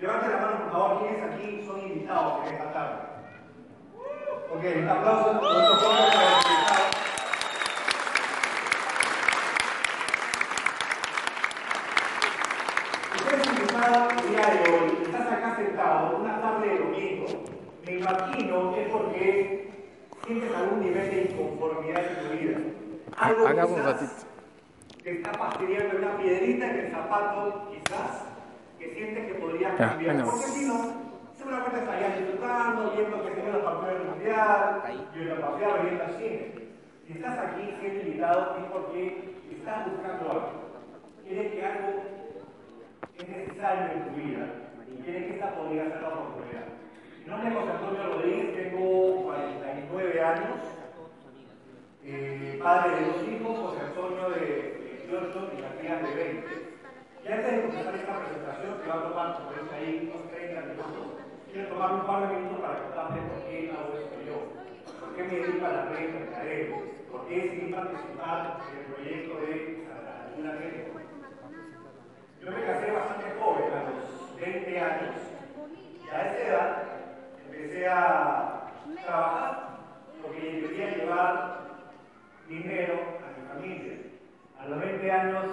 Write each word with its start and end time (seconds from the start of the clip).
Levanten 0.00 0.30
la 0.30 0.36
mano, 0.38 0.58
por 0.64 0.70
favor, 0.72 0.98
quienes 1.00 1.22
aquí 1.22 1.64
son 1.66 1.80
invitados 1.80 2.46
en 2.46 2.54
esta 2.54 2.72
tarde. 2.72 2.98
Ok, 4.54 4.64
un 4.82 4.88
aplauso 4.88 5.40
por 5.40 5.50
estos 5.50 5.78
jóvenes 5.82 6.14
para 6.14 6.30
los 6.30 6.46
invitados. 6.46 6.96
Ustedes 13.16 13.46
invitados 13.46 14.12
el 14.22 14.28
día 14.30 14.46
de 14.46 14.70
hoy, 14.70 14.98
estás 15.04 15.32
acá 15.32 15.56
sentado, 15.56 16.16
una 16.18 16.40
tarde 16.40 16.68
de 16.68 16.78
domingo, 16.78 17.26
me 17.86 17.92
imagino 17.94 18.76
es 18.76 18.88
porque 18.90 19.70
sientes 20.26 20.54
algún 20.56 20.80
nivel 20.80 21.10
de 21.10 21.22
inconformidad 21.32 22.02
en 22.04 22.28
tu 22.28 22.36
vida. 22.36 22.58
Algo 23.16 23.46
Hagamos 23.46 23.70
un 23.70 23.76
quizás 23.76 23.92
ratito. 23.92 24.12
te 25.02 25.10
está 25.12 25.32
fastidiando 25.34 25.96
una 25.98 26.16
piedrita 26.18 26.70
en 26.70 26.78
el 26.78 26.90
zapato, 26.92 27.68
quizás, 27.70 28.24
que 28.78 28.94
sientes 28.94 29.26
que 29.26 29.34
podrías 29.34 29.78
Ya, 29.78 29.88
cambiar. 29.90 30.24
Porque 30.24 30.46
si 30.46 30.64
no, 30.66 30.92
seguramente 31.36 31.78
estarías 31.78 32.18
disfrutando, 32.18 32.92
viendo 32.92 33.24
que 33.24 33.34
se 33.34 33.40
ve 33.42 33.52
la 33.52 33.64
partida 33.64 33.92
del 33.92 34.04
mundial, 34.04 34.82
viendo 35.14 35.34
la 35.34 35.40
partida 35.40 35.76
viendo 35.82 36.04
al 36.04 36.14
cine. 36.18 36.52
Si 37.06 37.12
estás 37.12 37.38
aquí 37.38 37.74
siendo 37.80 38.00
invitado 38.02 38.56
es 38.58 38.64
porque 38.70 39.34
estás 39.50 39.90
buscando 39.90 40.30
algo. 40.30 40.50
Quieres 41.26 41.52
que 41.52 41.64
algo 41.66 42.02
es 43.18 43.28
necesario 43.28 43.92
en 43.92 44.04
tu 44.04 44.10
vida 44.20 44.46
y 44.86 45.02
quieres 45.02 45.24
que 45.24 45.34
esta 45.34 45.54
podría 45.54 45.84
ser 45.84 46.02
la 46.02 46.08
oportunidad. 46.08 46.64
Mi 47.24 47.30
nombre 47.30 47.48
es 47.50 47.56
José 47.56 47.70
Antonio 47.72 48.02
Rodríguez, 48.04 48.56
tengo 48.56 49.22
49 49.24 50.22
años, 50.22 50.56
eh, 52.04 52.58
padre 52.62 52.94
de 52.96 53.06
dos 53.06 53.28
hijos, 53.28 53.58
José 53.58 53.80
Antonio 53.84 54.30
de 54.30 54.98
18 55.08 55.50
y 55.58 55.62
Matías 55.62 56.02
de 56.02 56.14
20. 56.14 56.67
Y 57.28 57.30
antes 57.30 57.52
de 57.52 57.60
comenzar 57.60 57.94
esta 57.94 58.20
presentación, 58.20 58.80
que 58.80 58.88
va 58.88 58.94
a 58.94 59.02
tomar 59.02 59.34
como 59.36 59.50
es 59.52 59.72
ahí 59.74 60.10
unos 60.14 60.32
30 60.32 60.60
minutos, 60.62 61.20
quiero 61.52 61.68
tomar 61.68 61.92
un 61.92 62.06
par 62.06 62.20
de 62.24 62.34
minutos 62.34 62.60
para 62.60 62.80
contarte 62.80 63.20
por 63.20 63.44
qué 63.44 63.68
hago 63.68 63.92
esto 64.00 64.16
yo, 64.24 64.36
por 64.98 65.14
qué 65.14 65.22
me 65.24 65.36
dedico 65.36 65.66
a 65.66 65.68
la 65.68 65.84
red 65.92 66.08
por 67.12 67.28
qué 67.28 67.36
decidí 67.36 67.70
participar 67.70 68.60
en 68.72 68.78
el 68.78 68.84
proyecto 68.86 69.40
de 69.44 69.84
Santa 69.84 70.52
Red. 70.56 70.88
Yo 72.40 72.50
me 72.50 72.64
casé 72.64 72.92
bastante 72.92 73.26
joven, 73.38 73.72
a 73.76 73.84
los 73.92 74.40
20 74.40 74.80
años, 74.80 75.14
y 75.76 76.08
a 76.08 76.20
esa 76.22 76.48
edad 76.48 76.82
empecé 77.44 77.88
a 77.88 78.72
trabajar 79.04 79.68
porque 80.22 80.40
quería 80.40 80.96
llevar 80.96 81.60
dinero 82.48 82.94
a 83.20 83.38
mi 83.38 83.48
familia. 83.48 83.96
A 84.58 84.66
los 84.66 84.80
20 84.80 85.12
años 85.12 85.44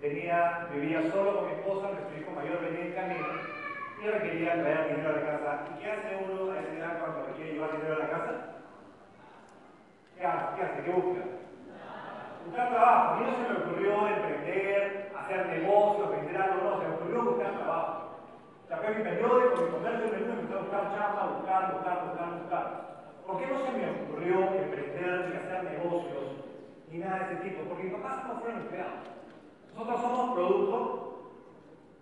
tenía, 0.00 0.68
solo 1.10 1.36
con 1.36 1.46
mi 1.46 1.52
esposa, 1.52 1.90
nuestro 1.90 2.18
hijo 2.18 2.30
mayor 2.32 2.60
venía 2.60 2.86
en 2.86 2.92
camino 2.92 3.26
y 4.00 4.06
ahora 4.06 4.22
quería 4.22 4.52
traer 4.62 4.96
dinero 4.96 5.08
a 5.08 5.12
la 5.12 5.22
casa. 5.22 5.64
¿Y 5.70 5.80
qué 5.80 5.90
hace 5.90 6.10
uno 6.24 6.52
a 6.52 6.60
esa 6.60 6.72
edad 6.72 6.98
cuando 7.00 7.36
quiere 7.36 7.52
llevar 7.52 7.72
dinero 7.72 7.94
a 7.94 7.98
la 7.98 8.10
casa? 8.10 8.32
¿Qué 10.16 10.26
hace? 10.26 10.82
¿Qué 10.82 10.90
busca? 10.90 11.22
Buscar 12.46 12.68
trabajo. 12.70 13.14
A 13.14 13.16
mí 13.16 13.26
no 13.26 13.36
se 13.36 13.52
me 13.52 13.58
ocurrió 13.58 14.08
emprender, 14.08 15.12
hacer 15.16 15.46
negocios, 15.46 16.10
vender 16.10 16.42
algo, 16.42 16.62
no, 16.62 16.80
se 16.80 16.88
me 16.88 16.94
ocurrió 16.94 17.22
buscar 17.24 17.52
trabajo. 17.52 18.06
Saqué 18.68 18.88
mi 18.90 19.04
periódico, 19.04 19.62
mi 19.62 19.70
comercio, 19.70 20.10
me 20.10 20.16
empecé 20.16 20.54
a 20.54 20.62
buscar 20.62 20.84
chamba, 20.94 21.26
buscar, 21.38 21.72
buscar, 21.72 22.04
buscar, 22.06 22.28
buscar. 22.40 22.66
¿Por 23.26 23.38
qué 23.38 23.46
no 23.46 23.58
se 23.66 23.72
me 23.72 23.90
ocurrió 23.90 24.36
emprender 24.54 25.28
ni 25.28 25.36
hacer 25.36 25.64
negocios 25.64 26.24
ni 26.90 26.98
nada 26.98 27.18
de 27.18 27.34
ese 27.34 27.42
tipo? 27.42 27.62
Porque 27.68 27.84
mis 27.84 27.94
papás 27.94 28.26
no 28.28 28.40
fueron 28.40 28.60
empleados. 28.60 29.15
Nosotros 29.76 30.00
somos 30.00 30.32
producto 30.32 31.32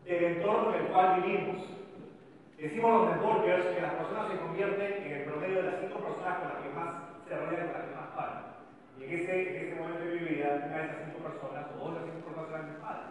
del 0.05 0.25
entorno 0.25 0.75
en 0.77 0.81
el 0.81 0.93
cual 0.93 1.23
vivimos. 1.23 1.67
Decimos 2.57 3.03
los 3.03 3.11
networkers 3.11 3.67
que 3.67 3.83
las 3.83 3.95
personas 3.95 4.31
se 4.31 4.39
convierten 4.39 5.03
en 5.03 5.13
el 5.13 5.25
promedio 5.25 5.57
de 5.57 5.63
las 5.73 5.81
cinco 5.81 5.99
personas 5.99 6.39
con 6.39 6.49
las 6.55 6.63
que 6.63 6.71
más 6.71 6.89
se 7.27 7.35
rodean, 7.35 7.67
con 7.67 7.75
las 7.75 7.89
que 7.91 7.97
más 7.99 8.11
pagan. 8.15 8.45
Y 8.97 9.03
en 9.03 9.11
ese, 9.11 9.35
en 9.35 9.67
ese 9.67 9.75
momento 9.75 10.05
de 10.07 10.15
mi 10.15 10.23
vida, 10.23 10.55
una 10.55 10.77
de 10.79 10.85
esas 10.87 11.03
cinco 11.03 11.19
personas, 11.27 11.67
o 11.75 11.83
dos 11.83 11.91
de 11.91 11.99
esas 11.99 12.15
cinco 12.15 12.31
personas 12.31 12.51
eran 12.55 12.71
mis 12.71 12.79
padres. 12.79 13.11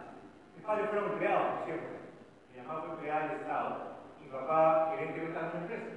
Mis 0.56 0.64
padres 0.64 0.88
fueron 0.88 1.12
empleados, 1.12 1.44
por 1.44 1.64
cierto. 1.68 1.88
Mi 2.48 2.56
mamá 2.56 2.80
fue 2.80 2.90
empleada 2.94 3.20
del 3.20 3.36
Estado. 3.36 3.70
Mi 4.16 4.26
papá 4.32 4.92
gerente 4.96 5.20
de 5.20 5.26
una 5.28 5.60
empresa. 5.60 5.92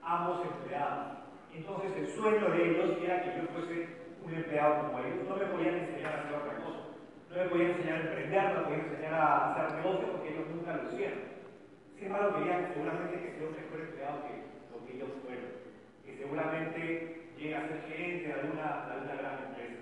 Ambos 0.00 0.36
empleados. 0.48 1.06
Entonces 1.52 1.92
el 1.92 2.08
sueño 2.08 2.46
de 2.56 2.58
ellos 2.72 2.88
era 3.04 3.20
que 3.20 3.36
yo 3.36 3.52
fuese 3.52 3.76
un 4.24 4.32
empleado 4.32 4.88
como 4.88 5.04
ellos. 5.04 5.28
No 5.28 5.36
me 5.36 5.44
podían 5.52 5.76
enseñar 5.76 6.16
a 6.16 6.18
hacer 6.24 6.32
otra 6.32 6.56
cosa. 6.64 6.77
No 7.28 7.36
me 7.36 7.48
podían 7.48 7.70
enseñar 7.70 7.96
a 7.96 8.00
emprender, 8.00 8.44
no 8.44 8.60
me 8.60 8.64
podían 8.64 8.86
enseñar 8.88 9.14
a 9.14 9.52
hacer 9.52 9.76
negocios 9.78 10.10
porque 10.10 10.28
ellos 10.28 10.46
nunca 10.54 10.76
lo 10.76 10.82
hicieron. 10.88 11.20
Sin 11.94 12.06
embargo, 12.06 12.38
querían 12.38 12.72
seguramente 12.72 13.20
que 13.20 13.32
sea 13.36 13.48
un 13.48 13.56
mejor 13.56 13.80
empleado 13.80 14.22
que 14.24 14.34
lo 14.72 14.86
que 14.86 14.92
ellos 14.96 15.10
fueron. 15.24 15.50
Que 16.04 16.16
seguramente 16.16 16.82
llegue 17.36 17.56
a 17.56 17.68
ser 17.68 17.80
gerente 17.88 18.28
de 18.28 18.34
alguna, 18.34 18.66
de 18.86 18.92
alguna 18.92 19.14
gran 19.14 19.36
empresa. 19.44 19.80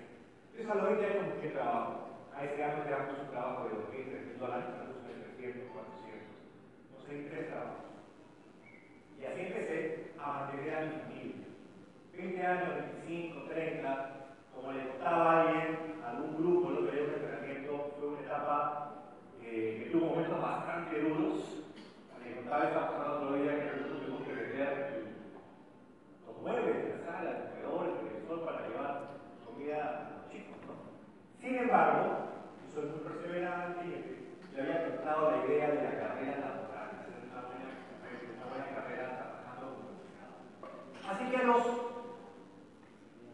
Entonces 0.51 0.69
a 0.69 0.75
los 0.75 0.85
20 0.97 1.05
años 1.05 1.33
busqué 1.33 1.49
trabajo. 1.49 2.07
A 2.35 2.43
ese 2.45 2.63
año 2.63 2.83
te 2.83 2.91
damos 2.91 3.19
un 3.19 3.29
trabajo 3.31 3.63
de 3.65 3.75
2.000, 3.75 4.37
3.000 4.37 4.37
dólares, 4.37 4.65
a 4.69 4.83
los 4.85 4.97
300, 5.01 5.71
400. 5.73 6.37
No 6.93 6.97
sé, 7.01 7.29
tres 7.29 7.47
trabajos. 7.49 7.85
Y 9.17 9.25
así 9.25 9.41
empecé 9.41 10.11
a 10.19 10.25
mantener 10.27 10.75
a 10.75 10.81
mi 10.81 10.91
familia. 11.01 11.47
20 12.13 12.45
años, 12.45 12.69
25, 13.05 13.41
30, 13.49 14.17
como 14.53 14.71
le 14.71 14.87
contaba 14.87 15.25
a 15.25 15.41
alguien, 15.41 16.01
a 16.03 16.09
algún 16.09 16.37
grupo, 16.37 16.69
el 16.69 16.77
otro 16.77 16.91
día 16.91 17.03
un 17.03 17.13
entrenamiento, 17.13 17.95
fue 17.97 18.07
una 18.09 18.21
etapa 18.21 18.93
eh, 19.41 19.81
que 19.83 19.89
tuvo 19.91 20.05
momentos 20.07 20.41
bastante 20.41 21.01
duros. 21.01 21.63
Le 22.23 22.35
contaba 22.35 22.63
esta 22.65 22.89
persona 22.89 23.05
el 23.05 23.11
otro 23.13 23.35
día 23.37 23.55
que 23.57 23.65
nosotros 23.65 24.01
tuvimos 24.01 24.27
que 24.27 24.33
vender 24.33 25.03
los 26.25 26.37
muebles 26.41 26.75
de 26.75 26.89
la 26.89 27.05
sala, 27.05 27.29
el 27.29 27.61
comedor, 27.61 27.87
el 27.87 27.97
televisor 27.97 28.45
para 28.45 28.67
llevar 28.67 28.93
comida 29.45 29.77
a 29.77 30.17
los 30.17 30.29
chicos, 30.29 30.57
¿no? 30.65 30.75
Sin 31.39 31.55
embargo, 31.55 32.27
yo 32.65 32.73
soy 32.73 32.89
muy 32.89 32.99
perseverante 32.99 33.85
y 33.85 34.55
le 34.55 34.61
había 34.61 34.89
contado 34.89 35.31
la 35.31 35.45
idea 35.45 35.69
de 35.69 35.83
la 35.83 35.99
carrera 35.99 36.37
laboral, 36.41 36.89
de 36.91 36.97
hacer 36.97 37.29
una 37.29 37.41
buena, 37.45 37.69
una 38.35 38.45
buena 38.49 38.67
carrera 38.73 39.05
trabajando 39.21 39.65
como 39.77 39.89
empleado. 40.01 40.35
Así 41.07 41.23
que 41.29 41.37
a 41.37 41.43
los 41.43 41.63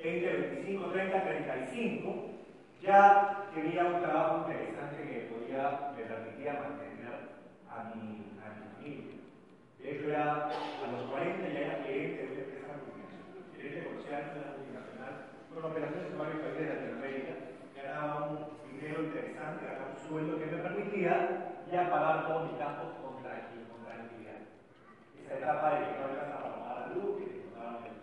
20, 0.03 0.37
25, 0.67 0.85
30, 0.91 1.23
35, 1.23 2.15
ya 2.81 3.47
tenía 3.55 3.85
un 3.85 4.01
trabajo 4.01 4.45
interesante 4.51 5.01
que 5.01 5.31
podía, 5.31 5.93
me 5.95 6.03
permitía 6.03 6.59
mantener 6.59 7.39
a 7.71 7.83
mi, 7.95 8.35
a 8.43 8.51
mi 8.51 8.67
familia. 8.75 9.15
De 9.79 9.91
hecho, 9.91 10.09
era, 10.09 10.51
a 10.51 10.91
los 10.91 11.09
40 11.09 11.47
ya 11.47 11.59
era 11.59 11.83
gerente 11.83 12.19
de 12.19 12.33
una 12.33 12.41
empresa 12.43 12.67
multinacional, 12.83 13.47
gerente 13.55 13.83
comercial 13.87 14.21
de 14.27 14.39
una 14.43 14.51
multinacional, 14.59 15.13
con 15.53 15.63
operaciones 15.71 16.11
en 16.11 16.19
varios 16.19 16.39
países 16.43 16.59
de 16.59 16.73
Latinoamérica, 16.75 17.33
ganaba 17.83 18.27
un 18.27 18.37
dinero 18.75 19.03
interesante, 19.03 19.65
ganaba 19.65 19.87
un 19.87 19.99
sueldo 20.07 20.39
que 20.39 20.45
me 20.51 20.57
permitía 20.57 21.13
ya 21.71 21.89
pagar 21.89 22.27
todos 22.27 22.51
mis 22.51 22.59
gastos 22.59 22.91
con 22.99 23.23
tranquilidad. 23.23 23.71
Con 23.71 23.85
tranquilidad. 23.87 24.39
Esa 25.15 25.33
etapa 25.39 25.65
de 25.73 25.79
que 25.79 25.95
no 25.95 26.05
alcanzaba 26.11 26.43
para 26.43 26.59
pagar 26.59 26.79
la 26.83 26.93
luz, 26.95 27.11
que 27.19 27.25
te 27.31 27.39
cortaban 27.39 27.87
el 27.87 27.97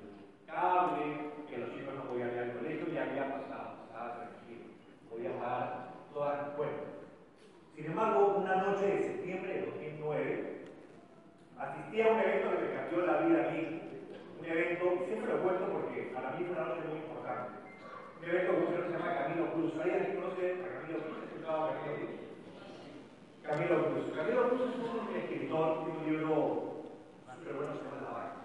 cable, 0.48 1.04
que 1.48 1.58
los 1.58 1.70
chicos 1.74 1.94
no 1.94 2.04
podían 2.04 2.32
ir 2.32 2.38
al 2.38 2.52
colegio, 2.52 2.86
ya 2.92 3.02
había 3.02 3.26
pasado, 3.34 3.68
estaba 3.86 4.14
tranquilo, 4.16 4.64
podía 5.10 5.32
pagar 5.38 5.90
todas 6.12 6.38
las 6.38 6.48
cuentas. 6.56 6.90
Sin 7.74 7.86
embargo, 7.86 8.36
una 8.38 8.56
noche 8.56 8.86
de 8.86 9.02
septiembre 9.02 9.52
de 9.54 9.66
2009, 9.66 10.64
asistí 11.58 12.02
a 12.02 12.08
un 12.08 12.20
evento 12.20 12.50
que 12.50 12.62
me 12.62 12.74
cambió 12.74 13.06
la 13.06 13.20
vida 13.26 13.48
a 13.48 13.50
mí, 13.50 13.80
un 14.38 14.46
evento, 14.46 14.84
y 14.94 15.06
siempre 15.06 15.32
lo 15.32 15.42
cuento 15.42 15.70
mí 16.40 16.46
fue 16.46 16.56
una 16.56 16.72
noche 16.72 16.88
muy 16.88 16.98
importante, 17.04 17.52
un 18.16 18.24
evento 18.24 18.50
que 18.56 18.64
se 18.64 18.92
llama 18.96 19.14
Camilo 19.14 19.52
Cruz. 19.52 19.72
¿Alguien 19.76 20.16
conoce 20.16 20.42
a 20.56 20.68
Camilo 20.80 21.00
Cruz? 21.04 21.20
¿Ha 21.20 21.52
a 21.52 21.76
Camilo 21.84 22.00
Cruz? 22.00 22.20
Camilo 23.44 23.76
Cruz. 23.84 24.04
Camilo 24.16 24.40
es 24.46 24.52
un 24.56 25.16
escritor, 25.16 25.84
tiene 25.84 25.98
un 26.00 26.06
libro 26.08 26.32
súper 27.36 27.54
bueno, 27.54 27.76
se 27.76 27.84
llama 27.84 28.00
La 28.00 28.12
Vaca. 28.16 28.40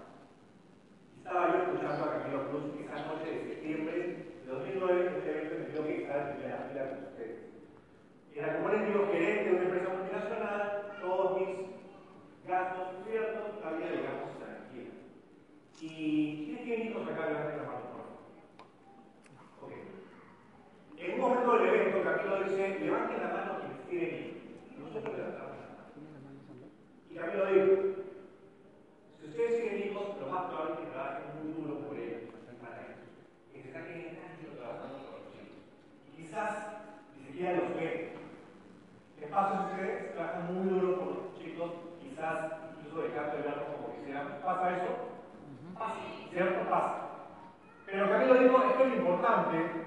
Estaba 1.17 1.51
yo 1.51 1.57
escuchando 1.63 2.03
a 2.03 2.13
Camilo 2.19 2.49
Cruz 2.49 2.63
esa 2.83 2.97
noche 3.07 3.31
de 3.31 3.39
septiembre 3.47 3.95
de 4.43 4.51
2009, 4.51 5.11
este 5.15 5.29
evento 5.31 5.55
me 5.55 5.71
dio 5.71 5.83
que 5.87 6.03
estar 6.03 6.19
en 6.19 6.35
primera 6.35 6.67
fila 6.67 6.89
con 6.89 6.99
ustedes. 7.05 7.39
Era 8.35 8.55
como 8.57 8.69
él 8.69 8.85
digo, 8.91 9.07
gerente 9.11 9.49
de 9.49 9.55
una 9.55 9.63
empresa 9.63 9.89
multinacional, 9.95 10.91
todos 10.99 11.39
mis 11.39 11.49
gastos 12.43 12.87
cubiertos, 12.99 13.63
había, 13.63 13.87
digamos, 13.87 14.35
tranquilo. 14.35 14.91
¿Y 15.79 16.45
quién 16.45 16.63
tiene 16.65 16.83
hijos 16.85 17.07
acá? 17.07 17.27
Levanten 17.27 17.57
la 17.57 17.74
momento 21.29 21.57
del 21.57 21.73
evento 21.73 22.03
Camilo 22.03 22.43
dice, 22.43 22.79
levanten 22.79 23.21
la 23.21 23.33
mano 23.33 23.59
quienes 23.59 23.81
quieren 23.89 24.13
ir. 24.13 24.77
Nosotros 24.77 25.17
levantamos 25.17 25.57
la 25.57 25.69
mano. 25.73 26.69
Y 27.09 27.15
Camilo 27.15 27.45
dijo, 27.49 28.05
si 29.17 29.27
ustedes 29.29 29.61
quieren 29.61 29.89
hijos, 29.89 30.21
lo 30.21 30.27
más 30.27 30.43
probable 30.45 30.73
es 30.73 30.79
que 30.79 30.93
trabajen 30.93 31.25
muy 31.33 31.53
duro 31.53 31.73
por 31.81 31.97
ellos, 31.97 32.29
para 32.61 32.77
ellos. 32.85 33.09
Que 33.49 33.63
se 33.63 33.73
saquen 33.73 34.21
años 34.21 34.53
trabajando 34.53 34.97
por 35.01 35.17
los 35.17 35.33
chicos. 35.33 35.57
y 36.05 36.21
Quizás 36.21 36.51
ni 37.17 37.25
siquiera 37.25 37.57
los 37.57 37.73
ven. 37.73 38.13
¿Qué 39.19 39.25
pasa 39.25 39.49
a 39.49 39.65
ustedes? 39.65 40.13
Trabajan 40.13 40.53
muy 40.53 40.69
duro 40.69 40.99
por 40.99 41.07
los 41.09 41.25
chicos, 41.41 41.71
quizás 42.05 42.69
incluso 42.69 43.01
dejando 43.01 43.37
de 43.37 43.43
verlos 43.49 43.69
como 43.73 43.97
que 43.97 44.05
sean. 44.05 44.27
¿Pasa 44.45 44.77
eso? 44.77 44.91
Pasa, 45.73 46.05
¿cierto? 46.29 46.69
Pasa. 46.69 46.93
Pero 47.87 48.09
Camilo 48.09 48.33
dijo, 48.35 48.63
esto 48.69 48.83
es 48.83 48.89
lo 48.89 48.95
importante 48.95 49.85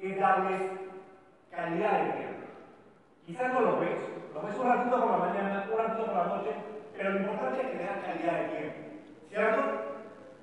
es 0.00 0.18
darles 0.18 0.62
calidad 1.50 2.04
de 2.04 2.12
tiempo. 2.12 2.46
Quizás 3.26 3.52
no 3.52 3.60
lo 3.60 3.80
ves, 3.80 3.98
lo 4.34 4.42
ves 4.42 4.56
un 4.56 4.66
ratito 4.66 5.00
por 5.00 5.10
la 5.10 5.18
mañana, 5.18 5.68
un 5.70 5.78
ratito 5.78 6.06
por 6.06 6.14
la 6.14 6.26
noche, 6.26 6.50
pero 6.96 7.10
lo 7.10 7.20
importante 7.20 7.60
es 7.60 7.66
que 7.66 7.76
le 7.76 7.84
calidad 7.84 8.38
de 8.40 8.56
tiempo. 8.56 8.78
¿Cierto? 9.28 9.62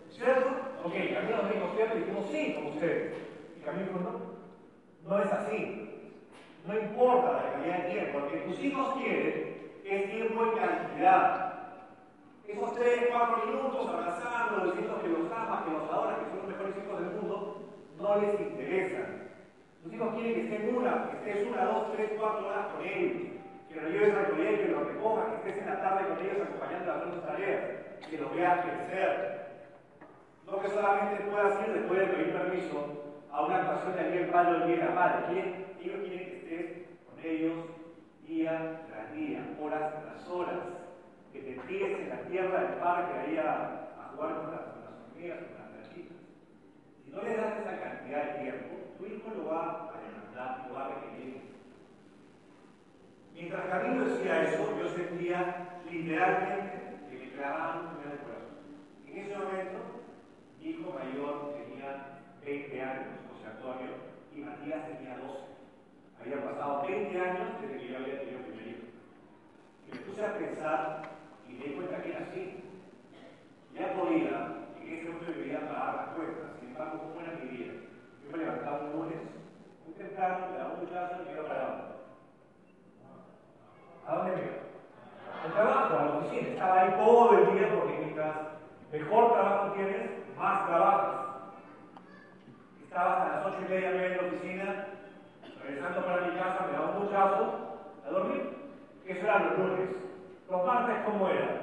¿Cierto? 0.09 0.49
Ok, 0.83 0.93
Camilo 1.13 1.37
nos 1.41 1.53
dijo 1.53 1.71
cierto 1.75 1.97
y 1.97 1.99
dijimos 1.99 2.25
sí, 2.31 2.53
como 2.55 2.69
ustedes. 2.69 3.13
Y 3.57 3.59
Camilo 3.61 3.91
no. 3.93 4.35
No 5.09 5.19
es 5.19 5.31
así. 5.31 6.11
No 6.65 6.79
importa 6.79 7.31
la 7.31 7.51
calidad 7.51 7.83
de 7.83 7.89
tiempo, 7.91 8.19
lo 8.19 8.27
que 8.29 8.37
tus 8.37 8.59
hijos 8.59 8.93
quieren 8.95 9.55
es 9.83 10.09
tiempo 10.09 10.43
en 10.43 10.57
cantidad. 10.57 11.53
Esos 12.47 12.75
tres, 12.75 13.07
cuatro 13.11 13.45
minutos 13.45 13.87
abrazando, 13.87 14.65
diciendo 14.65 15.01
que 15.01 15.07
los 15.09 15.31
amas, 15.31 15.63
que 15.63 15.71
los 15.71 15.89
adoras, 15.89 16.19
que 16.19 16.25
son 16.25 16.37
los 16.37 16.47
mejores 16.47 16.75
hijos 16.77 16.99
del 16.99 17.09
mundo, 17.11 17.57
no 17.99 18.15
les 18.15 18.39
interesan. 18.39 19.24
Tus 19.85 19.93
hijos 19.93 20.15
quieren 20.15 20.33
que 20.33 20.55
estén 20.55 20.75
una, 20.75 21.11
que 21.11 21.29
estés 21.29 21.47
una, 21.47 21.65
dos, 21.65 21.93
tres, 21.93 22.09
cuatro 22.17 22.47
horas 22.47 22.73
con 22.73 22.83
ellos, 22.83 23.21
que 23.69 23.75
los 23.79 23.91
lleves 23.91 24.15
al 24.15 24.31
colegio, 24.31 24.65
que 24.65 24.71
los 24.71 24.87
recojas, 24.87 25.25
que 25.27 25.49
estés 25.49 25.61
en 25.61 25.69
la 25.69 25.81
tarde 25.81 26.07
con 26.09 26.25
ellos 26.25 26.41
acompañando 26.41 26.91
a 26.91 27.03
sus 27.03 27.23
tareas, 27.23 27.61
que 28.09 28.17
los 28.17 28.35
veas 28.35 28.65
crecer. 28.65 29.45
No 30.47 30.59
que 30.59 30.69
solamente 30.69 31.23
puedas 31.29 31.67
ir 31.67 31.73
después 31.73 31.99
de 31.99 32.05
pedir 32.07 32.33
permiso 32.33 33.21
a 33.31 33.45
una 33.45 33.57
actuación 33.57 33.93
de 33.93 34.01
alguien 34.01 34.31
padre 34.31 34.63
o 34.63 34.67
bien 34.67 34.95
madre. 34.95 35.25
Quieren, 35.27 35.65
ellos 35.79 35.99
quieren 36.01 36.29
que 36.29 36.37
estés 36.37 36.65
con 37.05 37.23
ellos 37.23 37.53
día 38.27 38.81
tras 38.89 39.13
día, 39.13 39.45
horas 39.61 39.93
tras 40.01 40.27
horas, 40.27 40.61
que 41.31 41.41
te 41.41 41.61
tires 41.67 41.99
en 41.99 42.09
la 42.09 42.21
tierra 42.23 42.59
del 42.59 42.73
parque 42.79 43.19
ahí 43.19 43.37
a, 43.37 44.09
jugar 44.15 44.33
con 44.33 44.49
las, 44.49 44.61
hormigas, 45.13 45.37
con 45.45 45.57
las 45.61 45.69
gallinitas. 45.77 46.17
Si 47.03 47.11
no 47.11 47.21
le 47.21 47.37
das 47.37 47.59
esa 47.59 47.79
cantidad 47.79 48.23
de 48.23 48.41
tiempo, 48.41 48.84
hijo 49.07 49.29
lo 49.35 49.49
va 49.51 49.91
a 49.93 50.01
demandar, 50.01 50.67
lo 50.67 50.75
va 50.75 50.85
a 50.85 50.89
requerir. 50.95 51.41
Mientras 53.33 53.65
Camilo 53.65 54.05
decía 54.05 54.43
eso, 54.43 54.77
yo 54.79 54.87
sentía 54.89 55.81
literalmente 55.91 57.09
que 57.09 57.17
me 57.17 57.31
clavaban 57.31 57.97
un 57.97 58.11
el 58.11 58.19
corazón. 58.19 58.55
En 59.07 59.17
ese 59.17 59.37
momento, 59.37 59.79
mi 60.59 60.67
hijo 60.67 60.93
mayor 60.93 61.53
tenía 61.53 62.21
20 62.45 62.81
años, 62.81 63.07
José 63.29 63.47
Antonio, 63.47 63.91
y 64.35 64.39
Matías 64.39 64.87
tenía 64.87 65.17
12. 65.17 65.45
Había 66.21 66.43
pasado 66.49 66.87
20 66.87 67.19
años 67.19 67.61
desde 67.61 67.77
que 67.77 67.87
yo 67.87 67.97
había 67.97 68.19
tenido 68.19 68.39
mi 68.39 68.69
hijo. 68.71 68.85
Me 69.91 69.99
puse 69.99 70.25
a 70.25 70.37
pensar 70.37 71.01
y 71.47 71.53
me 71.53 71.65
di 71.65 71.73
cuenta 71.75 72.01
que 72.01 72.09
era 72.09 72.19
así. 72.19 72.63
Ya 73.75 73.93
podía, 73.93 74.65
en 74.81 74.93
ese 74.93 75.09
momento 75.09 75.31
de 75.31 75.45
mi 75.45 75.53
pagar 75.53 75.95
las 75.95 76.07
cuentas. 76.15 76.49
Sin 76.59 76.69
embargo, 76.69 76.99
¿cómo 77.03 77.21
era 77.21 77.37
mi 77.43 77.57
vida? 77.57 77.84
Me 78.35 78.43
levantaba 78.43 78.81
un 78.81 78.91
lunes, 78.91 79.17
muy 79.85 79.93
temprano, 79.93 80.47
me 80.51 80.57
daba 80.57 80.73
un 80.73 80.79
muchacho 80.81 81.15
y 81.21 81.25
me 81.25 81.31
iba 81.31 81.47
para 81.47 81.67
dónde. 81.67 81.83
¿A 84.05 84.15
dónde 84.15 84.35
me 84.35 84.41
iba? 84.41 84.55
Al 85.45 85.53
trabajo, 85.53 85.95
a 85.95 86.03
la 86.03 86.17
oficina. 86.17 86.49
Estaba 86.49 86.81
ahí 86.81 86.91
todo 86.97 87.37
el 87.37 87.53
día 87.53 87.73
porque 87.73 87.97
mientras 87.97 88.35
mejor 88.91 89.33
trabajo 89.33 89.71
tienes, 89.71 90.09
más 90.37 90.67
trabajas. 90.67 91.15
Estaba 92.83 93.23
hasta 93.23 93.37
las 93.37 93.45
ocho 93.45 93.65
y 93.65 93.69
media, 93.69 94.05
en 94.05 94.17
la 94.17 94.27
oficina, 94.27 94.85
regresando 95.63 96.05
para 96.05 96.27
mi 96.27 96.37
casa, 96.37 96.67
me 96.67 96.73
daba 96.73 96.91
un 96.91 97.03
muchacho 97.05 97.79
a 98.05 98.09
dormir. 98.09 98.57
Eso 99.05 99.19
era 99.21 99.39
los 99.39 99.59
lunes. 99.59 99.89
Los 100.49 100.65
martes, 100.65 100.95
¿cómo 101.05 101.29
era? 101.29 101.61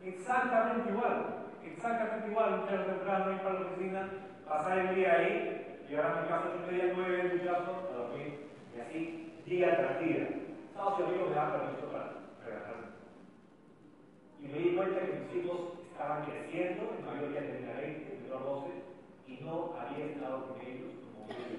Exactamente 0.00 0.90
igual. 0.90 1.26
Exactamente 1.60 2.28
igual. 2.28 2.54
Un 2.54 2.66
temprano 2.68 3.32
ir 3.32 3.38
para 3.38 3.54
la 3.54 3.66
oficina, 3.66 4.08
pasar 4.48 4.78
el 4.78 4.94
día 4.94 5.12
ahí, 5.12 5.80
llegar 5.88 6.06
a 6.06 6.22
mi 6.22 6.28
casa 6.28 6.44
a 6.52 6.70
media, 6.70 6.92
nueve, 6.94 7.20
el 7.20 7.38
muchacho 7.38 7.88
a 7.92 7.96
dormir. 7.96 8.50
Y 8.76 8.80
así, 8.80 9.32
día 9.46 9.76
tras 9.76 10.00
día. 10.00 10.28
Sábados 10.74 11.00
y 11.00 11.02
amigos 11.02 11.28
me 11.30 11.34
daban 11.36 11.60
permiso 11.60 11.86
para 11.92 12.12
relajarme. 12.44 12.86
Y 14.40 14.46
me 14.48 14.58
di 14.58 14.76
cuenta 14.76 15.00
que 15.00 15.12
mis 15.12 15.44
hijos 15.44 15.60
estaban 15.90 16.24
creciendo, 16.24 16.90
el 16.98 17.04
mayor 17.04 17.32
ya 17.32 17.40
tenía 17.40 17.76
20, 17.76 18.12
el 18.12 18.22
menor 18.22 18.44
12, 18.44 18.70
y 19.28 19.44
no 19.44 19.74
había 19.78 20.06
estado 20.06 20.48
con 20.48 20.60
ellos 20.60 20.92
como 21.04 21.28
yo 21.28 21.54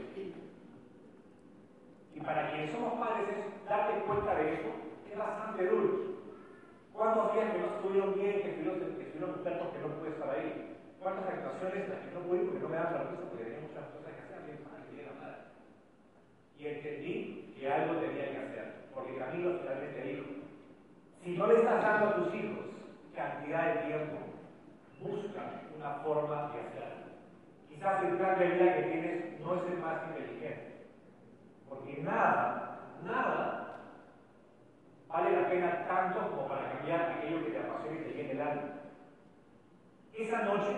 y 2.15 2.21
para 2.21 2.49
quienes 2.49 2.71
somos 2.71 2.93
padres 2.93 3.27
es 3.27 3.69
darte 3.69 3.99
cuenta 4.05 4.35
de 4.35 4.53
eso, 4.53 4.69
es 5.11 5.17
bastante 5.17 5.67
duro. 5.67 6.15
¿Cuántos 6.93 7.33
días 7.33 7.51
que 7.51 7.59
no 7.59 7.65
estuvieron 7.75 8.15
bien, 8.15 8.41
que 8.41 8.49
estuvieron, 8.51 8.79
que 8.79 9.03
estuvieron 9.03 9.43
que 9.43 9.79
no 9.79 9.87
pude 9.99 10.09
estar 10.09 10.29
ahí? 10.29 10.74
¿Cuántas 11.05 11.35
actuaciones 11.35 11.87
las 11.87 11.99
que 11.99 12.15
no 12.15 12.21
pude 12.21 12.39
porque 12.39 12.61
no 12.61 12.69
me 12.69 12.77
daban 12.77 12.97
permiso 12.97 13.29
porque 13.29 13.43
tenía 13.43 13.61
muchas 13.61 13.85
cosas 13.93 14.09
que 14.09 14.21
hacer? 14.25 14.41
Bien. 14.41 14.57
Y 16.57 16.65
entendí 16.65 17.53
que 17.53 17.69
algo 17.69 18.01
tenía 18.01 18.31
que 18.31 18.37
hacer, 18.39 18.73
porque 18.91 19.19
Camilo 19.19 19.59
finalmente 19.59 20.01
dijo, 20.01 20.25
si 21.23 21.37
no 21.37 21.45
le 21.45 21.59
estás 21.59 21.83
dando 21.83 22.07
a 22.07 22.15
tus 22.15 22.33
hijos 22.33 22.65
cantidad 23.13 23.67
de 23.67 23.81
tiempo, 23.85 24.17
busca 24.99 25.43
una 25.77 25.91
forma 26.01 26.49
de 26.49 26.61
hacerlo. 26.61 27.05
Quizás 27.69 28.01
el 28.01 28.17
plan 28.17 28.39
de 28.39 28.47
vida 28.47 28.75
que 28.75 28.81
tienes 28.81 29.39
no 29.41 29.55
es 29.57 29.61
el 29.71 29.77
más 29.77 30.07
inteligente 30.07 30.73
porque 31.69 32.01
nada, 32.01 32.79
nada 33.05 33.77
vale 35.07 35.39
la 35.39 35.49
pena 35.49 35.85
tanto 35.87 36.31
como 36.31 36.47
para 36.47 36.67
cambiar 36.71 37.11
aquello 37.11 37.45
que 37.45 37.51
te 37.51 37.59
apasiona 37.59 37.95
y 37.95 38.03
te 38.05 38.09
llena 38.09 38.31
el 38.31 38.41
alma. 38.41 38.74
Esa 40.17 40.43
noche 40.43 40.71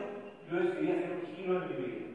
yo 0.49 0.57
decidí 0.57 0.91
hacer 0.91 1.11
un 1.11 1.35
giro 1.35 1.61
en 1.61 1.69
mi 1.69 1.75
vida. 1.75 2.07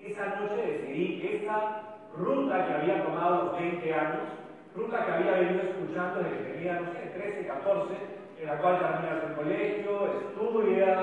Esa 0.00 0.26
noche 0.34 0.56
decidí 0.56 1.20
que 1.20 1.36
esta 1.36 1.98
ruta 2.16 2.66
que 2.66 2.72
había 2.72 3.04
tomado 3.04 3.44
los 3.44 3.60
20 3.60 3.94
años, 3.94 4.26
ruta 4.74 5.06
que 5.06 5.12
había 5.12 5.32
venido 5.34 5.62
escuchando 5.62 6.18
desde 6.18 6.38
que 6.38 6.52
tenía, 6.54 6.80
no 6.80 6.92
sé, 6.92 6.98
13, 7.14 7.46
14, 7.46 7.94
en 8.40 8.46
la 8.46 8.58
cual 8.58 8.80
terminas 8.80 9.22
el 9.22 9.36
colegio, 9.36 10.06
estudias, 10.18 10.98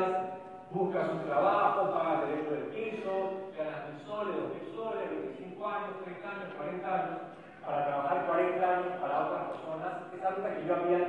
buscas 0.71 1.09
un 1.09 1.24
trabajo, 1.24 1.89
pagas 1.94 2.27
derecho 2.27 2.51
del 2.51 2.63
piso, 2.75 3.12
ganas 3.57 3.95
mil 3.95 4.06
soles, 4.06 4.36
dos 4.36 4.53
mil 4.59 4.75
soles, 4.75 5.09
25 5.09 5.68
años, 5.68 6.03
30 6.03 6.30
años, 6.30 6.53
40 6.57 6.95
años, 6.95 7.19
para 7.65 7.86
trabajar 7.86 8.25
40 8.27 8.75
años 8.75 8.94
para 9.00 9.25
otras 9.25 9.44
personas. 9.56 9.94
Esa 10.13 10.30
ruta 10.31 10.56
que 10.56 10.68
yo 10.68 10.75
había 10.75 11.07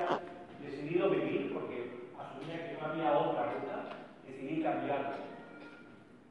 decidido 0.63 1.11
vivir, 1.11 1.53
porque 1.53 2.07
asumía 2.15 2.71
que 2.71 2.79
no 2.79 2.87
había 2.87 3.19
otra 3.19 3.43
ruta, 3.59 4.00
decidí 4.41 4.63
cambiarla. 4.63 5.17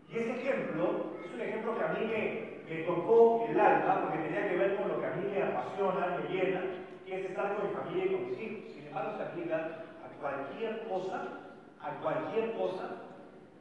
Y 0.10 0.18
ese 0.18 0.32
ejemplo 0.32 1.14
es 1.24 1.34
un 1.34 1.42
ejemplo 1.42 1.78
que 1.78 1.84
a 1.84 1.88
mí 1.90 2.06
me, 2.06 2.76
me 2.76 2.84
tocó 2.84 3.46
el 3.48 3.60
alma, 3.60 4.02
porque 4.04 4.24
tenía 4.24 4.50
que 4.50 4.58
ver 4.58 4.76
con 4.78 4.90
lo 4.90 5.00
que 5.00 5.06
a 5.06 5.16
mí 5.16 5.28
me 5.32 5.44
apasiona, 5.44 6.18
me 6.18 6.34
llena, 6.34 6.62
que 7.06 7.20
es 7.20 7.30
estar 7.30 7.56
con 7.56 7.68
mi 7.68 7.74
familia 7.74 8.06
y 8.06 8.10
con 8.10 8.30
mis 8.30 8.40
hijos. 8.40 8.74
Sin 8.74 8.88
embargo, 8.88 9.18
se 9.18 9.24
aplica 9.24 9.56
a 10.04 10.20
cualquier 10.20 10.88
cosa, 10.88 11.28
a 11.82 11.90
cualquier 12.02 12.54
cosa 12.54 12.90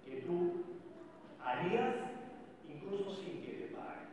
que 0.04 0.22
tú 0.22 0.64
harías 1.44 1.94
incluso 2.68 3.14
sin 3.16 3.42
que 3.42 3.52
te 3.52 3.76
paguen. 3.76 4.08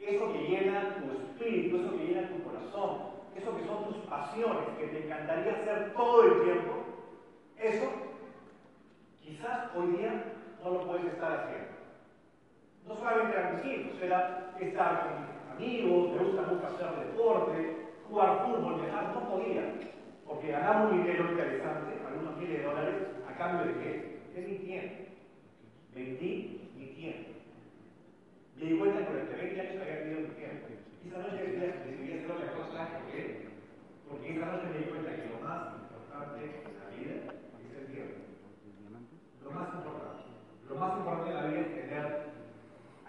Eso 0.00 0.32
que 0.32 0.48
llena 0.48 0.96
tu 0.96 1.12
espíritu, 1.12 1.76
eso 1.76 1.98
que 1.98 2.04
llena 2.06 2.28
tu 2.28 2.42
corazón, 2.42 3.12
eso 3.36 3.56
que 3.56 3.66
son 3.66 3.84
tus 3.84 3.96
pasiones, 4.08 4.64
que 4.78 4.86
te 4.86 5.04
encantaría 5.04 5.52
hacer 5.52 5.92
todo 5.94 6.22
el 6.24 6.42
tiempo, 6.42 6.72
eso 7.58 8.11
quizás 9.22 9.70
hoy 9.74 9.96
día 9.96 10.24
no 10.62 10.70
lo 10.70 10.86
puedes 10.86 11.06
estar 11.06 11.32
haciendo. 11.32 11.72
No 12.86 12.96
solamente 12.96 13.38
a 13.38 13.50
mis 13.52 13.64
hijos, 13.64 14.02
era 14.02 14.42
estar 14.60 15.00
con 15.02 15.22
mis 15.22 15.32
amigos, 15.52 16.12
me 16.12 16.24
gusta 16.24 16.42
mucho 16.42 16.66
hacer 16.66 17.06
deporte, 17.06 17.76
jugar 18.08 18.46
fútbol, 18.46 18.80
viajar, 18.80 19.14
no 19.14 19.28
podía, 19.28 19.62
porque 20.26 20.52
ganaba 20.52 20.88
un 20.88 21.02
dinero 21.02 21.30
interesante, 21.30 22.00
algunos 22.06 22.36
miles 22.36 22.58
de 22.58 22.64
dólares, 22.64 22.94
a 23.28 23.36
cambio 23.36 23.66
de 23.66 23.80
qué? 23.80 24.12
es 24.34 24.48
mi 24.48 24.56
tiempo. 24.58 25.04
Vendí 25.94 26.70
mi 26.76 26.86
tiempo. 26.86 27.30
Me 28.56 28.64
di 28.64 28.78
cuenta 28.78 29.06
que 29.06 29.12
durante 29.12 29.36
20 29.36 29.60
años 29.60 29.82
había 29.82 29.98
perdido 29.98 30.20
mi 30.20 30.34
tiempo. 30.34 30.66
Y 31.04 31.08
esa 31.08 31.18
noche 31.18 31.36
decidí 31.36 32.18
hacer 32.18 32.30
otra 32.30 32.52
cosa. 32.52 32.88
¿Por 32.88 33.12
qué? 33.12 33.48
Porque 34.08 34.36
esa 34.36 34.46
noche 34.46 34.66
me 34.72 34.78
di 34.78 34.84
cuenta 34.84 35.16
que 35.16 35.28
lo 35.28 35.46
más 35.46 35.60
importante 35.84 36.40
en 36.64 36.78
la 36.80 36.88
vida 36.96 37.14
es 37.60 37.78
el 37.78 37.86
tiempo. 37.92 38.16
Lo 39.44 39.50
más 39.50 39.68
importante. 39.74 40.22
Lo 40.68 40.76
más 40.76 40.98
importante 40.98 41.28
en 41.28 41.36
la 41.36 41.46
vida 41.46 41.60
es 41.60 41.74
tener 41.74 42.32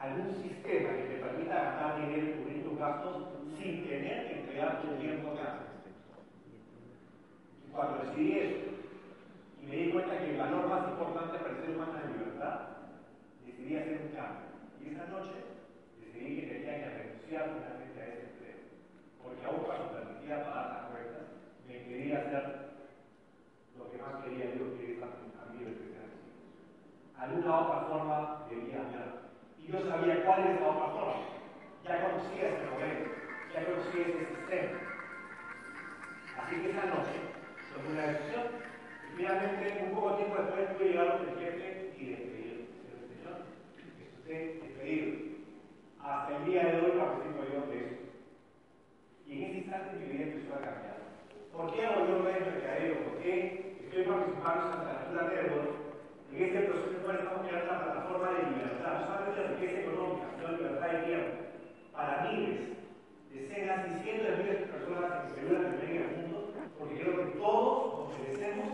algún 0.04 0.36
sistema 0.44 0.90
que 0.90 1.04
te 1.04 1.24
permita 1.24 1.56
ganar 1.56 2.02
dinero 2.02 2.28
y 2.28 2.44
cubrir 2.44 2.64
tus 2.64 2.78
gastos 2.78 3.24
sin 3.58 3.88
tener 3.88 4.28
que 4.28 4.40
entregar 4.42 4.82
tu 4.82 4.88
tiempo 5.00 5.30
a 5.32 5.64
Y 7.64 7.72
cuando 7.72 8.04
decidí 8.04 8.40
eso, 8.40 8.72
y 9.62 9.66
me 9.66 9.76
di 9.78 9.92
cuenta 9.92 10.18
que 10.18 10.32
el 10.32 10.38
valor 10.38 10.68
más 10.68 10.90
importante 10.90 11.40
para 11.40 11.56
el 11.56 11.62
ser 11.62 11.70
humano 11.70 11.94
es 11.96 12.04
la 12.04 12.12
libertad, 12.12 12.60
decidí 13.46 13.78
hacer 13.78 14.02
un 14.04 14.12
cambio. 14.12 14.44
Y 14.84 14.92
esa 14.92 15.08
noche 15.08 15.40
decidí 16.04 16.42
que 16.42 16.48
tenía 16.48 16.84
que 16.84 16.90
renunciar 17.00 17.44
finalmente 17.56 18.02
a 18.02 18.08
ese 18.08 18.24
empleo, 18.28 18.60
porque 19.24 19.46
aún 19.46 19.64
cuando 19.64 19.88
permitía 19.88 20.44
pagar 20.44 20.68
las 20.68 20.86
cuentas, 20.92 21.26
me 21.66 21.78
impedía 21.80 22.20
hacer 22.20 22.44
lo 23.80 23.90
que 23.90 23.98
más 24.04 24.20
quería 24.20 24.52
Dios, 24.52 24.68
que 24.76 25.00
es 25.00 25.02
a 25.02 25.48
mí 25.48 25.64
el 25.64 25.80
que 25.80 25.96
Alguna 27.16 27.60
otra 27.60 27.88
forma 27.88 28.46
debía 28.50 28.84
ya 28.92 29.24
cuál 30.26 30.40
es 30.48 30.62
la 30.62 30.68
otra 30.68 30.88
forma. 30.88 31.14
Ya 31.84 32.02
conocía 32.02 32.50
este 32.50 32.66
momento, 32.70 33.10
ya 33.54 33.66
conocía 33.66 34.02
este 34.08 34.26
sistema. 34.36 34.80
Así 36.38 36.56
que 36.56 36.70
esa 36.70 36.86
noche 36.86 37.18
tomé 37.74 37.90
una 37.94 38.08
decisión. 38.08 38.44
Y 39.04 39.18
finalmente, 39.18 39.84
un 39.84 39.96
poco 39.96 40.16
tiempo 40.16 40.36
después, 40.38 40.70
pude 40.78 40.90
llegar 40.90 41.08
al 41.12 41.40
jefe 41.40 41.94
y 41.98 42.06
despedir. 42.06 42.70
Señor, 43.10 43.46
usted 44.20 44.62
despedido. 44.62 45.34
Hasta 46.00 46.38
el 46.38 46.46
día 46.46 46.64
de 46.66 46.82
hoy 46.82 46.92
participo 47.00 47.44
yo 47.44 47.68
de 47.68 47.78
eso. 47.86 47.96
Y 49.28 49.32
en 49.34 49.44
ese 49.44 49.58
instante 49.60 49.96
mi 49.98 50.06
vida 50.06 50.24
empezó 50.24 50.56
a 50.56 50.62
cambiar. 50.62 50.98
¿Por 51.52 51.74
qué 51.74 51.86
hago 51.86 52.08
yo 52.08 52.24
de 52.24 52.40
mercadeo? 52.40 53.04
¿Por 53.04 53.18
qué 53.22 53.78
estoy 53.84 54.04
participando 54.04 54.66
en 54.66 54.74
Santa 54.74 54.94
Natura 54.94 55.28
Network? 55.30 55.84
En 56.34 56.42
este 56.42 56.62
proceso 56.62 57.08
de 57.08 57.14
estamos 57.14 57.48
creando 57.48 57.70
una 57.70 57.84
plataforma 57.84 58.32
de 58.32 58.50
libertad, 58.50 59.00
no 59.00 59.06
solamente 59.06 59.40
de 59.40 59.48
riqueza 59.50 59.82
económica, 59.82 60.26
sino 60.36 60.48
de 60.48 60.58
libertad 60.58 60.92
de 60.92 60.98
tiempo, 61.06 61.32
para 61.94 62.32
miles, 62.32 62.60
decenas 63.32 63.86
y 63.86 64.04
cientos 64.04 64.28
de 64.28 64.38
miles 64.38 64.60
de 64.62 64.66
personas 64.66 65.12
que 65.12 65.30
se 65.30 65.40
ayudan 65.42 65.66
a 65.66 65.78
venir 65.78 66.02
al 66.02 66.22
mundo, 66.24 66.54
porque 66.80 67.00
creo 67.02 67.18
que 67.18 67.38
todos 67.38 68.10
nos 68.10 68.20
merecemos 68.20 68.68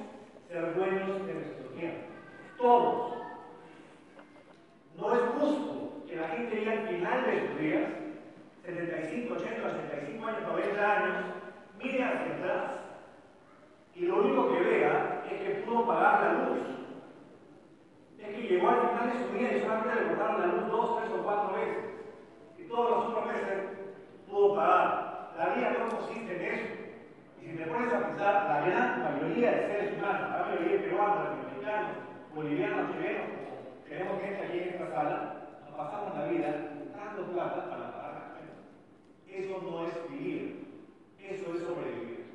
ser 0.48 0.74
dueños 0.74 1.28
de 1.28 1.34
nuestro 1.34 1.68
tiempo. 1.76 2.00
Todos. 2.58 3.14
No 4.96 5.14
es 5.14 5.22
llegue 6.48 6.72
al 6.72 6.88
final 6.88 7.26
de 7.26 7.48
sus 7.48 7.60
días 7.60 7.84
75, 8.66 9.34
80, 9.34 9.68
85 9.68 10.28
años, 10.28 10.42
90 10.48 10.92
años, 10.92 11.16
mire 11.78 12.04
hacia 12.04 12.36
atrás 12.36 12.80
y 14.00 14.06
lo 14.06 14.22
único 14.22 14.54
que 14.54 14.62
vea 14.62 15.24
es 15.30 15.42
que 15.42 15.62
pudo 15.66 15.86
pagar 15.86 16.24
la 16.24 16.34
luz. 16.48 16.60
Es 18.18 18.34
que 18.34 18.48
llegó 18.48 18.70
al 18.70 18.80
final 18.88 19.12
de 19.12 19.26
su 19.26 19.34
vida 19.34 19.58
y 19.58 19.60
solamente 19.60 19.96
le 19.96 20.08
cortaron 20.08 20.40
la 20.40 20.48
luz 20.48 20.72
dos, 20.72 21.00
tres 21.00 21.12
o 21.20 21.24
cuatro 21.24 21.54
veces. 21.56 21.84
Y 22.58 22.64
todos 22.64 22.90
los 22.90 23.06
otros 23.08 23.26
meses 23.26 23.60
pudo 24.30 24.56
pagar. 24.56 25.34
La 25.38 25.50
vida 25.54 25.76
no 25.80 25.98
consiste 25.98 26.34
en 26.34 26.54
eso. 26.54 26.68
Y 27.42 27.48
si 27.48 27.58
te 27.58 27.66
pones 27.66 27.94
a 27.94 28.08
pensar, 28.08 28.46
la 28.48 28.62
gran 28.62 29.04
mayoría 29.04 29.52
de 29.52 29.68
seres 29.68 29.98
humanos, 29.98 30.32
la 30.32 30.46
mayoría 30.46 30.72
de 30.72 30.80
peruanos, 30.80 31.20
latinoamericanos, 31.20 31.92
bolivianos, 32.34 32.92
chilenos, 32.94 33.28
tenemos 33.90 34.22
gente 34.22 34.46
aquí 34.46 34.60
en 34.60 34.70
esta 34.70 34.92
sala, 34.92 35.39
pasamos 35.80 36.14
la 36.14 36.26
vida 36.26 36.76
buscando 36.76 37.32
plata 37.32 37.70
para 37.70 38.20
eso 39.30 39.62
no 39.62 39.88
es 39.88 40.12
vivir, 40.12 40.84
eso 41.22 41.54
es 41.56 41.62
sobrevivir. 41.62 42.26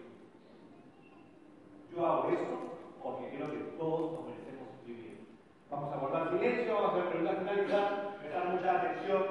Yo 1.93 2.07
hago 2.07 2.31
esto 2.31 2.79
porque 3.03 3.37
creo 3.37 3.51
que 3.51 3.59
todos 3.77 4.13
nos 4.13 4.25
merecemos 4.25 4.69
vivir. 4.87 5.27
Vamos 5.71 5.93
a 5.93 5.99
guardar 5.99 6.31
silencio, 6.31 6.75
vamos 6.75 6.91
a 6.91 6.97
hacer 6.97 7.09
preguntas 7.11 7.39
finalizar, 7.39 8.17
prestar 8.19 8.49
mucha 8.49 8.81
atención. 8.81 9.23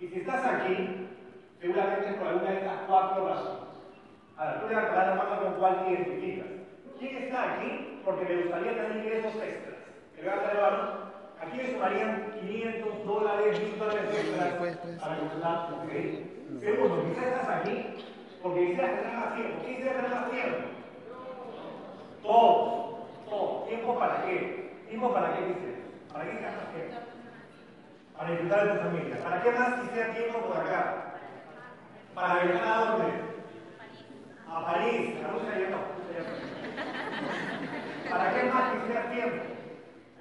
Y 0.00 0.06
si 0.06 0.20
estás 0.20 0.44
aquí, 0.44 1.08
seguramente 1.60 2.10
es 2.10 2.14
por 2.14 2.28
alguna 2.28 2.50
de 2.50 2.58
estas 2.58 2.80
cuatro 2.86 3.26
razones. 3.26 3.74
Ahora, 4.36 4.60
tú 4.60 4.68
le 4.68 4.74
vas 4.76 4.84
a 4.84 4.94
dar 4.94 5.08
la 5.08 5.14
mano 5.16 5.42
con 5.42 5.54
cuál 5.54 5.84
te 5.84 5.90
identificas. 5.90 6.46
¿Quién 7.00 7.16
está 7.16 7.54
aquí? 7.54 8.00
Porque 8.04 8.24
me 8.24 8.42
gustaría 8.42 8.72
tener 8.72 8.96
ingresos 8.98 9.34
extras. 9.42 9.78
Que 10.14 10.22
la 10.22 10.36
mano. 10.36 11.01
Aquí 11.42 11.56
me 11.56 11.72
sumarían 11.72 12.12
500 12.40 13.04
dólares, 13.04 13.58
1000 13.58 13.78
dólares 13.78 14.02
extras 14.14 14.54
para 15.00 15.16
comenzar. 15.16 15.68
¿okay? 15.82 16.06
Segundo, 16.60 17.04
quizás 17.08 17.24
estás 17.26 17.48
aquí 17.48 17.76
porque 18.40 18.66
quisieras 18.66 19.00
tener 19.00 19.16
más 19.16 19.34
tiempo. 19.34 19.60
¿Qué 19.62 19.68
quisieras 19.74 19.96
tener 19.96 20.10
más 20.10 20.30
tiempo? 20.30 20.58
Todo, 22.22 22.98
todo. 23.28 23.64
¿Tiempo 23.66 23.98
para 23.98 24.22
qué? 24.22 24.70
¿Tiempo 24.88 25.12
para 25.12 25.34
qué 25.34 25.40
quisieras? 25.46 25.80
¿Para 26.12 26.24
qué 26.24 26.30
quisieras 26.30 26.56
más 26.56 26.68
tiempo? 26.74 26.94
Para 28.16 28.30
disfrutar 28.30 28.62
de 28.62 28.68
tu 28.72 28.78
familia. 28.84 29.16
¿Para 29.24 29.42
qué 29.42 29.50
más 29.50 29.74
quisieras 29.80 30.16
tiempo 30.16 30.38
por 30.38 30.56
acá? 30.58 30.78
¿Para 32.14 32.44
viajar 32.44 32.72
a 32.72 32.84
dónde? 32.84 33.08
A 34.48 34.64
París. 34.66 35.20
La 35.20 35.28
música 35.28 35.58
ya 35.58 35.70
no. 35.70 35.82
¿Para 38.10 38.26
qué 38.32 38.42
más 38.44 38.72
quisieras 38.74 39.10
tiempo? 39.10 39.42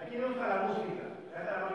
¿A 0.01 0.06
quién 0.06 0.22
le 0.22 0.28
gusta 0.28 0.48
la 0.48 0.62
música? 0.63 1.11
La? 1.46 1.68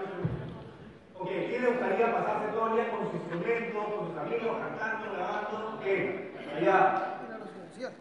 Ok, 1.18 1.28
¿quién 1.28 1.62
le 1.62 1.68
gustaría 1.70 2.12
pasarse 2.12 2.52
todo 2.52 2.66
el 2.68 2.74
día 2.74 2.90
con 2.90 3.06
sus 3.06 3.14
instrumentos, 3.14 3.84
con 3.84 4.08
sus 4.08 4.18
amigos, 4.18 4.56
cantando, 4.58 5.12
grabando? 5.12 5.80
¿Qué? 5.82 6.34
Allá. 6.56 7.02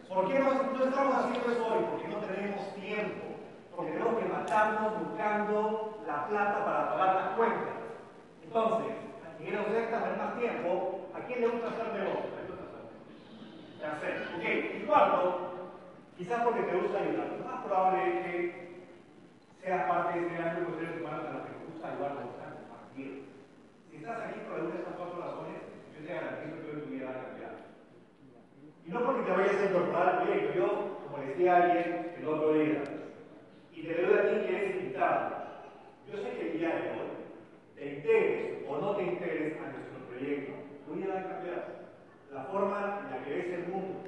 ¿Por 0.08 0.28
qué 0.28 0.38
no, 0.38 0.54
no, 0.54 0.84
estamos 0.84 1.16
haciendo 1.16 1.50
eso 1.50 1.66
hoy? 1.66 1.84
Porque 1.90 2.08
no 2.08 2.18
tenemos 2.18 2.74
tiempo. 2.74 3.26
Porque 3.74 3.92
tenemos 3.92 4.18
que 4.18 4.24
matarnos 4.24 5.06
buscando 5.06 6.02
la 6.06 6.26
plata 6.28 6.64
para 6.64 6.90
pagar 6.90 7.14
las 7.14 7.28
cuentas. 7.36 7.76
Entonces, 8.42 8.92
a 9.26 9.36
quien 9.36 9.52
le 9.52 9.58
gusta 9.58 10.02
tener 10.02 10.16
más 10.16 10.38
tiempo, 10.38 11.08
¿a 11.14 11.20
quién 11.20 11.40
le 11.40 11.48
gusta 11.48 11.68
hacer 11.68 11.92
negocio? 11.92 12.36
Ok, 14.36 14.44
y 14.74 14.86
cuarto, 14.86 15.70
quizás 16.16 16.42
porque 16.42 16.62
te 16.62 16.76
gusta 16.76 16.98
ayudar. 16.98 17.28
Lo 17.38 17.44
más 17.44 17.64
probable 17.64 18.06
es 18.06 18.26
que 18.26 18.86
seas 19.62 19.88
parte 19.88 20.18
de 20.18 20.26
ese 20.26 20.42
ámbito 20.42 20.72
de 20.72 20.86
seres 20.86 21.00
humanos 21.00 21.26
a 21.26 21.32
los 21.32 21.55
si 22.96 23.96
estás 23.96 24.20
aquí 24.20 24.40
por 24.40 24.54
alguna 24.54 24.74
de 24.74 24.80
estas 24.80 24.94
cuatro 24.96 25.20
razones, 25.20 25.60
yo 25.94 26.06
te 26.06 26.14
garantizo 26.14 26.56
que 26.56 26.80
tu 26.80 26.90
vida 26.90 27.06
va 27.06 27.12
a 27.12 27.24
cambiar. 27.26 27.54
Y 28.86 28.90
no 28.90 29.04
porque 29.04 29.22
te 29.22 29.32
vayas 29.32 29.56
a 29.56 29.64
incorporar 29.66 30.08
al 30.08 30.22
proyecto, 30.22 30.54
yo, 30.54 30.98
como 31.04 31.22
decía 31.24 31.56
alguien 31.56 32.14
el 32.18 32.28
otro 32.28 32.52
día, 32.54 32.82
y 33.72 33.82
te 33.82 34.02
doy 34.02 34.14
a 34.14 34.22
ti 34.22 34.46
que 34.46 34.56
eres 34.56 34.76
invitado, 34.76 35.36
yo 36.10 36.18
sé 36.18 36.30
que 36.30 36.52
el 36.52 36.58
día 36.58 36.68
de 36.68 36.90
hoy 36.90 37.08
te 37.74 37.94
integres 37.96 38.64
o 38.68 38.78
no 38.78 38.96
te 38.96 39.02
integres 39.02 39.56
a 39.58 39.72
nuestro 39.72 39.98
proyecto, 40.08 40.52
tu 40.86 40.94
vida 40.94 41.14
va 41.14 41.20
a 41.20 41.34
cambiar. 41.34 41.76
La 42.32 42.44
forma 42.44 43.00
en 43.04 43.10
la 43.10 43.24
que 43.24 43.30
ves 43.30 43.46
el 43.46 43.68
mundo, 43.68 44.00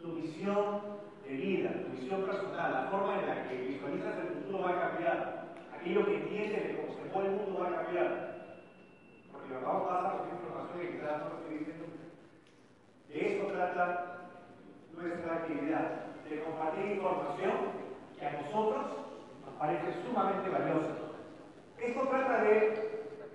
tu 0.00 0.14
visión 0.16 0.80
de 1.24 1.34
vida, 1.34 1.70
tu 1.84 2.00
visión 2.00 2.22
personal, 2.24 2.72
la 2.72 2.90
forma 2.90 3.18
en 3.18 3.26
la 3.26 3.48
que 3.48 3.56
visualizas 3.56 4.18
el 4.18 4.28
futuro 4.28 4.62
va 4.62 4.70
a 4.70 4.88
cambiar. 4.88 5.41
Aquello 5.82 6.06
que 6.06 6.14
entiendes 6.14 6.62
de 6.62 6.76
cómo 6.76 6.94
se 6.94 7.10
mueve 7.12 7.28
el 7.28 7.34
mundo 7.34 7.58
va 7.58 7.66
a 7.66 7.82
cambiar. 7.82 8.08
Porque 9.32 9.48
lo 9.48 9.58
que 9.58 9.64
vamos 9.64 9.82
a 9.82 9.88
pasar 9.88 10.18
con 10.18 10.30
información 10.30 10.78
que 10.78 10.92
quizás 10.92 11.18
no 11.18 11.38
estoy 11.38 11.58
diciendo. 11.58 11.86
De 13.08 13.26
esto 13.26 13.52
trata 13.52 14.30
nuestra 14.94 15.34
actividad, 15.34 16.06
de 16.30 16.44
compartir 16.44 16.86
información 16.86 17.52
que 18.16 18.26
a 18.26 18.42
nosotros 18.42 18.86
nos 19.44 19.54
parece 19.58 19.92
sumamente 20.06 20.50
valiosa. 20.50 20.94
Esto 21.80 22.00
trata 22.02 22.44
de 22.44 22.58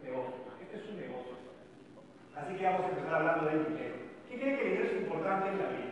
negocio. 0.04 0.36
Este 0.62 0.77
es 0.77 0.89
un 0.89 1.00
negocio. 1.01 1.36
Así 2.34 2.56
que 2.56 2.63
vamos 2.63 2.82
a 2.82 2.89
empezar 2.92 3.13
hablando 3.13 3.46
del 3.46 3.68
dinero. 3.68 3.96
¿Quién 4.30 4.39
cree 4.39 4.56
que 4.56 4.62
el 4.62 4.70
dinero 4.70 4.86
es 4.86 5.01
importante 5.01 5.50
en 5.50 5.58
la 5.58 5.68
vida? 5.68 5.92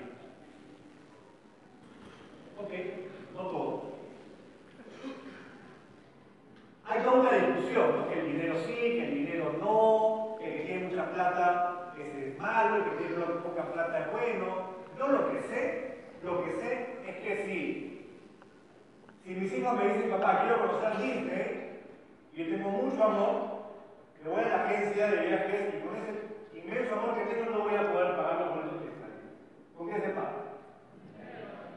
Ok, 2.59 2.71
no 3.35 3.41
todo. 3.41 3.95
Hay 6.88 7.01
toda 7.01 7.19
una 7.19 7.31
discusión, 7.31 8.05
que 8.09 8.19
el 8.19 8.31
dinero 8.33 8.55
sí, 8.63 8.75
que 8.75 9.03
el 9.03 9.15
dinero 9.15 9.55
no, 9.59 10.38
que 10.39 10.45
el 10.45 10.53
que 10.53 10.67
tiene 10.67 10.88
mucha 10.88 11.12
plata 11.13 11.93
es 11.97 12.39
malo, 12.39 12.75
el 12.75 12.83
que 12.83 12.89
tiene 12.97 13.25
poca 13.43 13.63
plata 13.74 14.00
es 14.00 14.12
bueno. 14.12 14.75
Yo 14.97 15.07
lo 15.07 15.31
que 15.31 15.41
sé, 15.41 15.97
lo 16.24 16.43
que 16.43 16.51
sé 16.53 16.88
es 17.07 17.15
que 17.17 17.43
si, 17.43 18.12
si 19.24 19.39
mis 19.39 19.51
hijos 19.53 19.74
me 19.77 19.88
dicen, 19.88 20.12
papá, 20.12 20.41
quiero 20.41 20.59
conocer 20.59 20.97
Disney, 21.01 21.81
y 22.33 22.43
yo 22.43 22.55
tengo 22.55 22.69
mucho 22.69 23.03
amor, 23.03 23.55
me 24.24 24.29
voy 24.29 24.43
a 24.43 24.47
la 24.47 24.65
agencia 24.65 25.07
de 25.07 25.27
viajes 25.27 25.74
y 25.74 25.88
con 25.88 25.95
ese 25.95 26.59
inmenso 26.59 26.95
amor 26.95 27.15
que 27.15 27.33
tengo 27.33 27.50
no 27.50 27.63
voy 27.63 27.75
a 27.75 27.91
poder 27.91 28.15
pagarlo 28.15 28.53
por 28.53 28.65
esos 28.65 28.81
que 28.81 29.75
¿Con 29.75 29.89
qué 29.89 30.01
se 30.01 30.09
paga? 30.09 30.43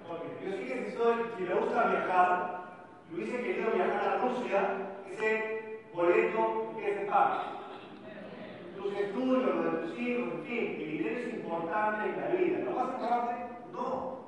Porque 0.06 0.28
yo 0.44 0.56
sí 0.56 0.64
que 0.66 0.84
si, 0.84 0.96
soy, 0.96 1.14
si 1.36 1.42
me 1.44 1.54
gusta 1.54 1.88
viajar, 1.88 2.58
y 3.10 3.14
hubiese 3.14 3.42
querido 3.42 3.70
viajar 3.72 4.08
a 4.08 4.18
Rusia, 4.18 4.88
ese 5.18 5.80
boleto 5.92 6.74
que 6.78 6.94
se 6.94 7.04
paga. 7.06 7.44
Tus 8.76 8.94
estudios, 8.94 9.42
los 9.42 9.64
de 9.64 9.86
tus 9.86 9.98
hijos, 9.98 10.32
en 10.34 10.44
fin, 10.44 10.76
el 10.78 10.90
dinero 10.90 11.18
es 11.18 11.34
importante 11.34 12.08
en 12.08 12.20
la 12.20 12.28
vida. 12.28 12.58
¿Lo 12.64 12.70
más 12.72 12.94
importante? 12.94 13.34
No. 13.72 14.18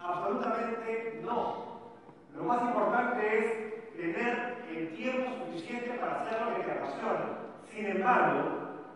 Absolutamente 0.00 1.20
no. 1.22 1.68
Lo 2.34 2.44
más 2.44 2.62
importante 2.62 3.38
es 3.38 3.94
tener 3.94 4.58
el 4.74 4.88
tiempo 4.94 5.30
suficiente 5.44 5.90
para 5.98 6.22
hacer 6.22 6.40
lo 6.40 6.56
que 6.56 6.62
te 6.62 6.72
apasiona. 6.72 7.38
Sin 7.70 7.86
embargo, 7.86 8.42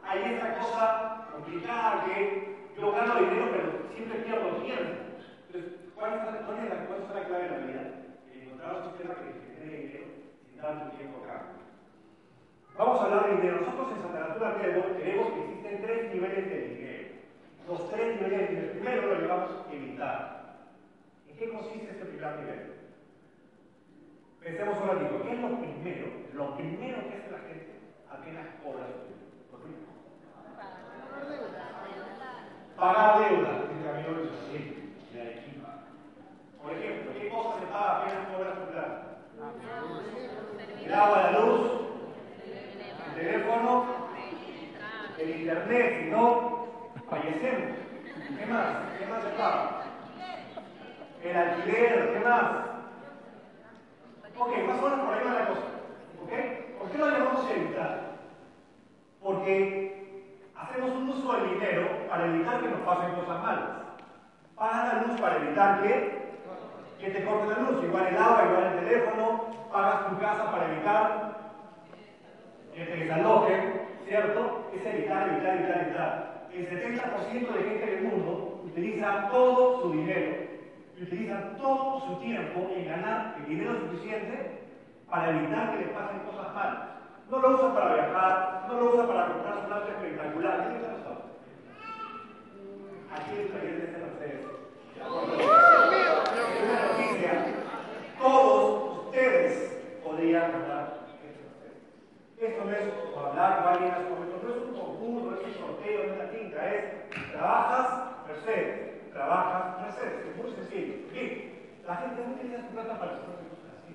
hay 0.05 0.35
esta 0.35 0.59
cosa 0.59 1.27
complicada 1.33 2.05
que 2.07 2.57
yo 2.79 2.93
gano 2.93 3.17
dinero, 3.17 3.49
pero 3.51 3.95
siempre 3.95 4.19
pierdo 4.21 4.57
tiempo. 4.63 4.95
Entonces, 5.47 5.73
¿cuál 6.53 6.65
es 6.65 6.71
la, 6.71 6.83
es 6.85 7.15
la, 7.15 7.25
clave 7.29 7.45
de 7.45 7.51
la 7.51 7.67
vida? 7.67 7.83
Encontrar 8.35 8.77
un 8.77 8.85
sistema 8.91 9.15
que 9.15 9.57
genere 9.57 9.77
dinero 9.79 10.05
sin 10.45 10.61
tanto 10.61 10.97
tiempo 10.97 11.25
acá. 11.25 11.43
Vamos 12.77 13.01
a 13.01 13.05
hablar 13.05 13.27
de 13.27 13.37
dinero. 13.37 13.61
Nosotros 13.61 13.93
en 13.97 14.03
Santa 14.03 14.29
Natura 14.29 14.57
creemos 14.61 15.33
que 15.33 15.41
existen 15.41 15.83
tres 15.83 16.15
niveles 16.15 16.51
de 16.51 16.59
dinero. 16.69 17.09
Los 17.69 17.91
tres 17.91 18.21
niveles 18.21 18.41
de 18.41 18.47
dinero. 18.49 18.73
Primero 18.73 19.07
lo 19.07 19.21
llevamos 19.21 19.51
a 19.51 19.73
evitar. 19.73 20.43
¿En 21.29 21.37
qué 21.37 21.49
consiste 21.51 21.91
este 21.91 22.05
primer 22.05 22.37
nivel? 22.37 22.73
Pensemos 24.41 24.79
un 24.83 24.89
ratito. 24.89 25.23
¿Qué 25.23 25.33
es 25.33 25.41
lo 25.41 25.59
primero? 25.59 26.07
Lo 26.35 26.57
primero 26.57 27.09
que 27.09 27.15
hace 27.17 27.31
la 27.31 27.39
gente 27.49 27.73
apenas 28.11 28.47
cobra 28.63 28.87
su 28.87 29.57
dinero. 29.65 29.93
Pagar 32.77 33.21
deuda, 33.21 33.69
el 33.71 33.85
camino 33.85 34.19
de 34.19 34.29
sí, 34.51 34.93
de 35.13 35.21
Arequipa. 35.21 35.83
Por 36.61 36.73
ejemplo, 36.73 37.13
¿qué 37.73 37.79
cosas 37.79 37.79
se 37.79 37.79
paga 37.79 37.99
apenas 37.99 38.29
cobras 38.29 38.55
tu 38.59 38.67
plata? 38.73 39.03
El 40.85 40.95
agua, 40.95 41.23
la 41.23 41.41
luz, 41.41 41.71
el 43.07 43.15
teléfono, 43.15 43.87
el 45.19 45.31
internet, 45.41 46.01
si 46.03 46.11
no, 46.11 46.67
fallecemos. 47.09 47.79
¿Qué 48.39 48.47
más? 48.47 48.67
¿Qué 48.99 49.07
más 49.07 49.23
se 49.23 49.31
paga? 49.31 49.83
El 51.23 51.37
alquiler, 51.37 52.13
¿qué 52.13 52.21
más? 52.21 52.43
Ok, 54.39 54.51
más 54.67 54.79
o 54.79 54.83
menos 54.83 55.07
por 55.07 55.15
ahí 55.15 55.25
va 55.25 55.33
la 55.33 55.47
cosa. 55.47 55.67
¿Ok? 56.23 56.33
¿Por 56.79 56.91
qué 56.91 56.99
lo 56.99 57.11
llamamos 57.11 57.51
evitar? 57.51 58.01
Porque 59.23 60.27
hacemos 60.57 60.91
un 60.91 61.09
uso 61.11 61.33
del 61.35 61.51
dinero 61.51 62.09
para 62.09 62.27
evitar 62.27 62.61
que 62.61 62.69
nos 62.69 62.81
pasen 62.81 63.15
cosas 63.15 63.43
malas. 63.43 63.71
Pagas 64.57 64.95
la 64.95 65.03
luz 65.03 65.21
para 65.21 65.37
evitar 65.37 65.83
que, 65.83 66.22
que 67.03 67.11
te 67.11 67.25
corten 67.25 67.51
la 67.51 67.71
luz. 67.71 67.85
Igual 67.85 68.07
el 68.07 68.17
agua, 68.17 68.45
igual 68.49 68.73
el 68.73 68.85
teléfono. 68.85 69.45
Pagas 69.73 70.09
tu 70.09 70.19
casa 70.21 70.53
para 70.53 70.73
evitar 70.73 71.33
que 72.75 72.85
te 72.85 72.97
desalojen, 72.97 73.81
¿cierto? 74.07 74.71
Es 74.75 74.87
evitar, 74.87 75.29
evitar, 75.29 75.57
evitar, 75.57 75.81
evitar. 75.83 76.49
El 76.53 76.71
70% 76.71 77.53
de 77.53 77.63
gente 77.65 77.87
del 77.87 78.05
mundo 78.05 78.63
utiliza 78.65 79.29
todo 79.31 79.83
su 79.83 79.93
dinero 79.93 80.53
utiliza 81.03 81.57
todo 81.59 82.01
su 82.07 82.17
tiempo 82.21 82.71
en 82.77 82.87
ganar 82.87 83.35
el 83.39 83.47
dinero 83.47 83.75
suficiente 83.81 84.63
para 85.11 85.31
evitar 85.31 85.73
que 85.73 85.85
les 85.85 85.89
pasen 85.89 86.21
cosas 86.21 86.55
malas. 86.55 86.79
No 87.31 87.39
lo 87.39 87.55
usa 87.55 87.75
para 87.75 87.95
viajar, 87.95 88.65
no 88.69 88.75
lo 88.75 88.95
usa 88.95 89.07
para 89.07 89.27
comprar 89.27 89.67
un 89.67 89.73
auto 89.73 89.89
espectacular. 89.89 90.69
¿Qué 90.69 90.79
usa 90.79 90.97
eso? 91.01 91.13
Aquí 93.15 93.31
el 93.41 93.49
taller 93.49 93.77
de 93.81 93.99
Mercedes. 93.99 94.47
Una 96.63 96.83
noticia. 96.87 97.33
Todos 98.21 98.83
esto 102.47 102.65
no 102.65 102.73
es 102.73 102.89
hablar 103.17 103.63
con 103.63 103.73
alguien 103.73 103.93
no 103.93 104.51
es 104.51 104.63
un 104.63 104.75
concurso, 104.75 105.31
no 105.31 105.37
es 105.37 105.47
un 105.47 105.55
sorteo, 105.55 106.07
no 106.07 106.13
es 106.13 106.21
una 106.21 106.31
tinta, 106.31 106.75
es 106.75 107.11
trabajas, 107.31 108.27
Mercedes, 108.27 109.13
trabajas, 109.13 109.83
Mercedes, 109.83 110.27
es 110.27 110.37
muy 110.37 110.51
sencillo. 110.53 110.95
Bien, 111.13 111.53
la 111.87 111.97
gente 111.97 112.27
no 112.27 112.35
tiene 112.35 112.57
su 112.57 112.69
plata 112.69 112.99
para 112.99 113.13
hacer 113.13 113.25
así. 113.77 113.95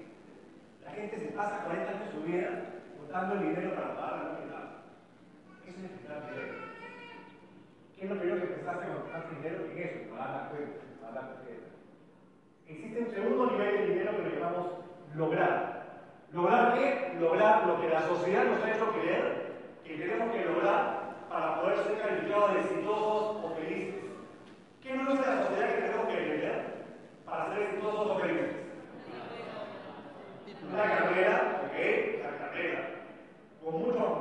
La 0.86 0.92
gente 0.92 1.18
se 1.18 1.32
pasa 1.34 1.64
40 1.66 1.90
años 1.90 2.06
de 2.06 2.12
su 2.12 2.22
vida 2.24 2.50
juntando 2.98 3.36
el 3.36 3.42
dinero 3.42 3.76
para 3.76 3.96
pagar 3.96 4.18
la 4.18 4.24
novedad. 4.24 4.66
Eso 5.66 5.78
es 5.78 5.84
el 5.84 5.98
dinero. 5.98 6.68
¿Qué 7.98 8.04
es 8.04 8.10
lo 8.10 8.18
primero 8.18 8.42
que 8.42 8.48
pensaste 8.48 8.86
cuando 8.86 9.04
pensaste 9.04 9.36
dinero? 9.36 9.66
En 9.66 9.78
eso, 9.78 10.10
pagar 10.12 10.30
la 10.30 10.50
cuenta, 10.50 10.80
pagar 11.02 11.14
la 11.16 11.30
cuenta. 11.42 11.68
Existe 12.68 13.00
un 13.00 13.12
segundo 13.12 13.52
nivel 13.52 13.78
de 13.78 13.88
dinero 13.88 14.12
que 14.12 14.24
lo 14.24 14.30
llamamos 14.30 14.68
lograr. 15.16 15.77
¿Lograr 16.38 16.76
qué? 16.76 17.18
Lograr 17.20 17.66
lo 17.66 17.82
que 17.82 17.90
la 17.90 18.02
sociedad 18.04 18.46
nos 18.46 18.64
ha 18.64 18.70
hecho 18.70 18.92
creer 18.92 19.58
que 19.84 19.98
tenemos 19.98 20.36
que 20.36 20.46
lograr 20.46 21.16
para 21.32 21.60
poder 21.60 21.78
ser 21.80 22.00
calificados 22.00 22.54
de 22.54 22.60
exitosos 22.60 23.44
o 23.44 23.56
felices. 23.56 24.04
¿Qué 24.84 24.94
no 24.94 25.14
es 25.14 25.20
la 25.20 25.48
sociedad 25.48 25.68
que 25.68 25.82
tenemos 25.82 26.06
que 26.06 26.14
creer 26.14 26.86
para 27.26 27.50
ser 27.50 27.64
exitosos 27.64 28.08
o 28.12 28.20
felices? 28.20 28.56
Una 30.72 30.84
carrera, 30.84 31.62
ok, 31.66 32.22
la 32.22 32.46
carrera, 32.46 32.90
con 33.64 33.74
muchos 33.82 34.12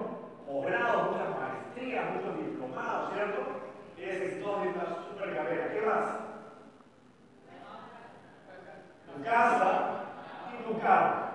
posgrados, 0.47 1.11
muchas 1.11 1.29
maestrías, 1.39 2.15
muchos 2.15 2.39
diplomados, 2.39 3.13
¿cierto? 3.13 3.43
Es 3.99 4.23
exitoso 4.23 4.63
en 4.63 4.69
una 4.71 5.05
super 5.07 5.37
carrera. 5.37 5.71
¿Qué 5.71 5.81
más? 5.83 6.07
Tu 9.05 9.23
casa 9.23 10.01
y 10.59 10.65
tu 10.65 10.81
carro. 10.81 11.26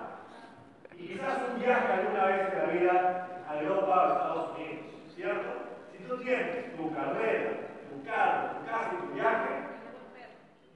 Y 1.02 1.08
quizás 1.08 1.38
un 1.50 1.60
viaje 1.60 1.92
alguna 1.92 2.26
vez 2.26 2.52
en 2.52 2.58
la 2.58 2.72
vida 2.72 3.26
a 3.50 3.58
Europa 3.58 3.90
o 3.90 3.98
a 3.98 4.06
Estados 4.06 4.56
Unidos, 4.56 4.86
¿cierto? 5.16 5.50
Si 5.90 5.98
tú 6.04 6.16
tienes 6.18 6.76
tu 6.76 6.94
carrera, 6.94 7.50
tu 7.90 8.06
carro, 8.06 8.54
tu 8.54 8.66
casa 8.66 8.90
y 8.92 9.06
tu 9.08 9.14
viaje, 9.14 9.52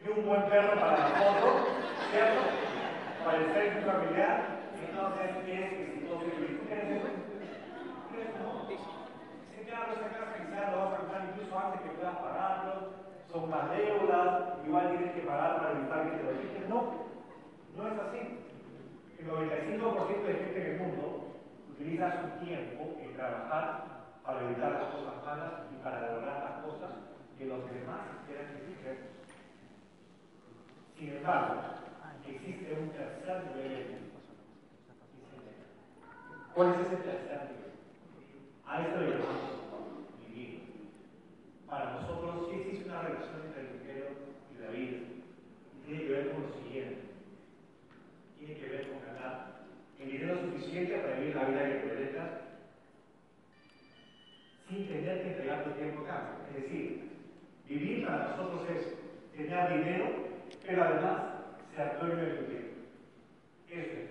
y 0.03 0.09
un 0.09 0.27
buen 0.27 0.43
perro 0.51 0.75
para 0.81 0.99
la 0.99 1.07
foto, 1.15 1.69
¿cierto? 2.11 2.41
Para 3.25 3.39
el 3.39 3.55
sexo 3.55 3.87
familiar, 3.87 4.37
entonces 4.83 5.45
tienes 5.45 5.73
exitoso 5.73 6.27
y 6.27 6.31
feliz. 6.31 6.59
¿Tú 6.59 6.67
quieres 6.67 6.91
eso? 6.91 7.09
¿Quieres 8.11 8.35
no? 8.43 8.67
Ese 8.67 9.71
carro, 9.71 9.93
esa 9.95 10.11
casa 10.11 10.43
quizás 10.43 10.73
lo 10.73 10.79
vas 10.79 10.93
a 10.93 10.97
comprar 10.97 11.23
incluso 11.23 11.55
antes 11.57 11.81
que 11.83 11.95
puedas 11.95 12.17
pagarlo, 12.19 12.75
son 13.31 13.49
más 13.49 13.71
deudas, 13.71 14.59
igual 14.67 14.91
tienes 14.91 15.15
que 15.15 15.23
pagar 15.23 15.57
para 15.59 15.71
evitar 15.71 16.03
que 16.03 16.17
te 16.19 16.23
lo 16.27 16.35
quiten. 16.43 16.69
No, 16.69 17.07
no 17.79 17.83
es 17.87 17.99
así. 18.11 18.43
El 19.18 19.29
95% 19.29 20.26
de 20.26 20.35
gente 20.35 20.61
en 20.61 20.72
el 20.72 20.79
mundo 20.81 21.35
utiliza 21.70 22.22
su 22.22 22.44
tiempo 22.44 22.96
en 23.00 23.14
trabajar 23.14 23.87
para 24.24 24.42
evitar 24.42 24.72
las 24.72 24.94
cosas 24.94 25.24
malas 25.24 25.52
y 25.72 25.83
para 25.83 26.12
lograr 26.12 26.44
las 26.44 26.64
cosas 26.64 26.90
que 27.38 27.46
los 27.46 27.64
demás 27.70 28.00
quieran 28.26 28.46
que 28.52 28.74
fijemos. 28.74 29.16
Sin 30.98 31.16
embargo, 31.16 31.62
existe 32.29 32.72
un 32.81 32.90
tercer 32.90 33.44
nivel 33.55 33.70
de. 33.70 33.96
¿Cuál 36.55 36.74
es 36.74 36.87
ese 36.87 36.96
tercer 36.96 37.50
nivel? 37.50 37.72
A 38.66 38.81
esto 38.83 39.00
le 39.00 39.11
llamamos 39.11 39.57
vivir. 40.26 40.62
Para 41.68 42.00
nosotros 42.00 42.48
sí 42.50 42.61
existe 42.61 42.88
una 42.88 43.02
relación 43.02 43.42
entre 43.46 43.61
el 43.61 43.79
dinero 43.81 44.07
y 44.52 44.62
la 44.62 44.70
vida. 44.70 44.98
Y 45.76 45.87
tiene 45.87 46.02
que 46.05 46.12
ver 46.12 46.33
con 46.33 46.42
lo 46.42 46.48
siguiente. 46.62 47.06
Tiene 48.46 48.61
que 48.61 48.68
ver 48.68 48.88
con 48.88 49.00
ganar 49.04 49.46
el 49.98 50.11
dinero 50.12 50.38
suficiente 50.40 50.98
para 50.98 51.16
vivir 51.16 51.35
la 51.35 51.44
vida 51.46 51.66
que 51.66 51.87
mereces 51.87 52.22
sin 54.68 54.87
tener 54.87 55.22
que 55.22 55.28
entregar 55.28 55.64
tu 55.64 55.70
tiempo 55.70 56.02
a 56.02 56.06
cambio. 56.06 56.46
Es 56.48 56.62
decir, 56.62 57.11
vivir 57.68 58.06
para 58.06 58.28
nosotros 58.28 58.70
es 58.70 58.94
tener 59.37 59.78
dinero, 59.78 60.06
pero 60.64 60.85
además 60.85 61.22
ser 61.74 61.98
dueño 61.98 62.16
de 62.16 62.30
tu 62.35 62.44
tiempo. 62.44 62.76
Eso 63.68 63.80
es. 63.80 64.11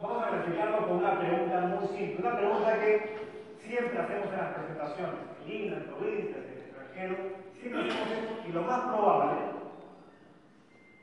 Vamos 0.00 0.22
a 0.24 0.30
verificarlo 0.30 0.88
con 0.88 0.96
una 0.96 1.20
pregunta 1.20 1.60
muy 1.60 1.88
simple, 1.88 2.26
una 2.26 2.36
pregunta 2.38 2.80
que 2.80 3.18
siempre 3.66 3.98
hacemos 3.98 4.32
en 4.32 4.38
las 4.38 4.54
presentaciones, 4.54 5.20
en 5.42 5.48
línea, 5.48 5.76
en 5.76 5.84
provincias, 5.84 6.38
en 6.38 6.52
el 6.52 6.58
extranjero, 6.58 7.16
siempre 7.60 7.80
hacemos 7.80 8.10
esto 8.12 8.48
y 8.48 8.52
lo 8.52 8.62
más 8.62 8.80
probable 8.80 9.40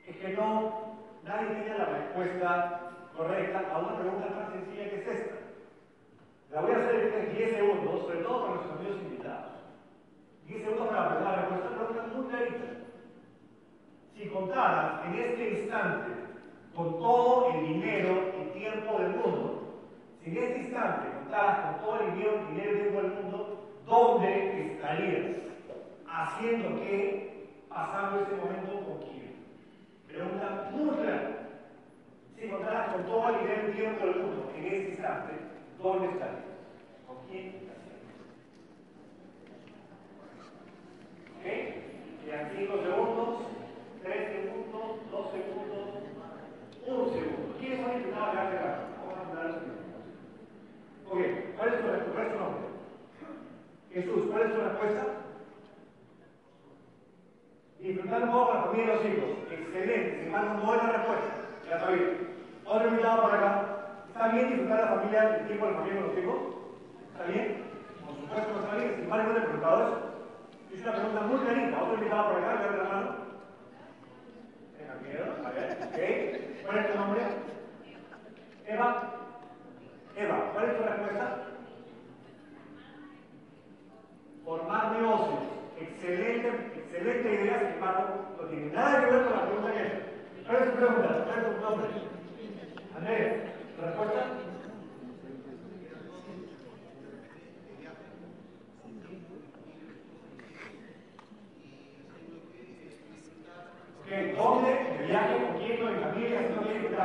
es 0.08 0.16
que 0.16 0.28
no, 0.30 0.87
nadie 1.28 1.54
tiene 1.56 1.78
la 1.78 1.84
respuesta 1.84 2.80
correcta 3.14 3.62
a 3.72 3.78
una 3.78 3.98
pregunta 3.98 4.28
tan 4.28 4.52
sencilla 4.52 4.88
que 4.88 4.96
es 4.96 5.06
esta. 5.06 5.34
La 6.50 6.62
voy 6.62 6.72
a 6.72 6.78
hacer 6.78 7.28
en 7.28 7.36
10 7.36 7.56
segundos, 7.56 8.00
sobre 8.00 8.18
todo 8.20 8.40
para 8.40 8.54
nuestros 8.54 8.80
amigos 8.80 9.02
invitados. 9.02 9.52
10 10.46 10.62
segundos 10.62 10.88
para 10.88 11.04
aprender 11.04 11.28
la 11.28 11.36
respuesta, 11.36 11.68
una 11.68 11.88
pregunta 11.88 12.16
muy 12.16 12.26
clarita. 12.28 12.64
Si 14.16 14.28
contaras 14.30 15.06
en 15.06 15.14
este 15.14 15.50
instante 15.50 16.10
con 16.74 16.98
todo 16.98 17.50
el 17.52 17.66
dinero 17.66 18.32
y 18.40 18.58
tiempo 18.58 18.98
del 18.98 19.10
mundo, 19.10 19.84
si 20.24 20.30
en 20.30 20.36
este 20.38 20.58
instante 20.60 21.08
contaras 21.18 21.60
con 21.60 21.84
todo 21.84 22.00
el 22.00 22.14
dinero, 22.14 22.38
dinero 22.48 22.72
y 22.72 22.80
tiempo 22.80 23.02
del 23.02 23.12
mundo, 23.12 23.68
¿dónde 23.86 24.72
estarías? 24.72 25.36
¿Haciendo 26.08 26.80
qué? 26.80 27.46
¿Pasando 27.68 28.20
ese 28.22 28.34
momento 28.34 28.72
con 28.86 28.98
quién? 29.00 29.17
Clara. 30.72 31.38
Si 32.36 32.48
contaras 32.48 32.92
con 32.92 33.06
todo 33.06 33.28
el 33.30 33.40
dinero 33.40 33.68
y 33.68 33.72
tiempo 33.72 34.06
del 34.06 34.22
mundo 34.22 34.52
en 34.54 34.64
este 34.64 34.88
instante, 34.90 35.32
¿dónde 35.78 36.08
estarías? 36.08 36.44
¿Con 37.06 37.16
quién 37.28 37.46
estarías? 37.46 37.98
¿Ok? 41.34 41.44
Quedan 42.24 42.50
5 42.56 42.74
segundos, 42.82 43.38
3 44.02 44.28
segundos, 44.32 45.10
2 45.10 45.32
segundos, 45.32 45.88
1 46.86 47.08
segundo. 47.12 47.58
¿Quiénes 47.58 47.78
intentado 47.80 48.24
hablar 48.26 48.50
de 48.50 48.56
la 48.56 48.78
Vamos 49.00 49.14
a 49.14 49.24
mandar 49.24 49.46
a 49.46 49.50
Ok, 51.10 51.20
¿cuál 51.56 51.68
es 51.74 51.80
tu 51.80 51.86
respuesta? 51.86 52.12
¿Cuál 52.12 52.26
es 52.26 52.32
tu 52.32 52.38
nombre? 52.38 52.68
Jesús, 53.90 54.30
¿cuál 54.30 54.42
es 54.42 54.54
tu 54.54 54.60
respuesta? 54.60 55.27
Disfrutar 57.88 58.22
un 58.22 58.30
poco 58.30 58.48
con 58.48 58.54
la 58.54 58.62
familia 58.64 58.84
y 58.84 58.96
los 58.96 59.06
hijos. 59.06 59.30
Excelente, 59.50 60.30
no 60.30 60.74
es 60.74 60.82
la 60.82 60.92
respuesta. 60.92 61.34
Ya 61.70 61.76
está 61.76 61.90
bien. 61.90 62.18
Otro 62.66 62.88
invitado 62.88 63.22
por 63.22 63.34
acá. 63.34 63.64
¿Está 64.08 64.28
bien 64.28 64.48
disfrutar 64.48 64.80
la 64.80 64.88
familia, 64.88 65.36
el 65.38 65.46
tiempo 65.46 65.66
de 65.66 65.72
familia 65.72 66.00
con 66.02 66.08
los 66.10 66.18
hijos? 66.18 66.36
¿Está 67.12 67.24
bien? 67.32 67.64
Por 68.04 68.14
supuesto 68.14 68.52
que 68.52 68.60
está 68.60 68.76
bien. 68.76 68.92
Sin 68.94 69.04
embargo, 69.04 69.32
no 69.32 69.38
he 69.38 69.40
preguntado 69.40 69.80
eso. 69.80 69.98
Es 70.74 70.82
una 70.82 70.92
pregunta 70.92 71.20
muy 71.22 71.38
clarita. 71.38 71.82
Otro 71.82 71.94
invitado 71.94 72.28
por 72.28 72.36
acá, 72.36 72.52
levanta 72.60 72.82
la 72.82 72.88
mano. 72.90 73.16
Tenga 74.76 74.94
miedo. 75.08 75.24
A 75.46 75.50
ver. 75.50 76.60
¿Cuál 76.66 76.78
es 76.78 76.92
tu 76.92 76.98
nombre? 76.98 77.22
Eva. 78.66 79.02
Eva, 80.14 80.50
¿cuál 80.52 80.64
es 80.66 80.76
tu 80.76 80.82
respuesta? 80.82 81.48
Esta 85.80 87.28
idea, 87.28 87.58
sin 87.60 87.68
embargo, 87.74 88.36
no 88.40 88.48
tiene 88.48 88.72
nada 88.72 89.00
que 89.00 89.12
ver 89.12 89.24
con 89.24 89.32
la 89.32 89.46
pregunta 89.46 89.72
que 89.72 89.82
es. 89.82 89.92
¿Cuál 90.46 90.62
es 90.62 90.70
tu 90.70 90.76
pregunta? 90.76 91.24
¿Cuál 91.24 91.38
es 91.38 91.56
tu 91.56 91.62
nombre? 91.62 91.88
Andrés, 92.96 93.42
¿respuesta? 93.80 94.26
¿Dónde? 104.36 104.70
¿De 104.70 105.06
viaje? 105.06 105.36
¿Con 105.36 105.58
quién? 105.58 105.86
¿En 105.86 106.00
familia? 106.00 106.48
¿Si 106.48 106.54
no 106.54 106.62
tiene 106.62 106.80
que 106.80 106.96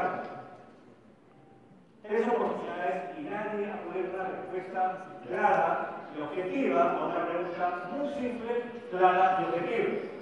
Tres 2.04 2.28
oportunidades 2.28 3.18
y 3.18 3.22
nadie 3.24 3.72
ha 3.72 3.84
podido 3.84 4.18
dar 4.18 4.32
respuesta 4.32 5.06
clara 5.28 5.93
y 6.18 6.22
objetiva 6.22 6.92
a 6.92 7.06
una 7.06 7.26
pregunta 7.26 7.90
muy 7.92 8.10
simple, 8.14 8.64
clara 8.92 9.40
y 9.40 9.44
objetiva. 9.46 10.14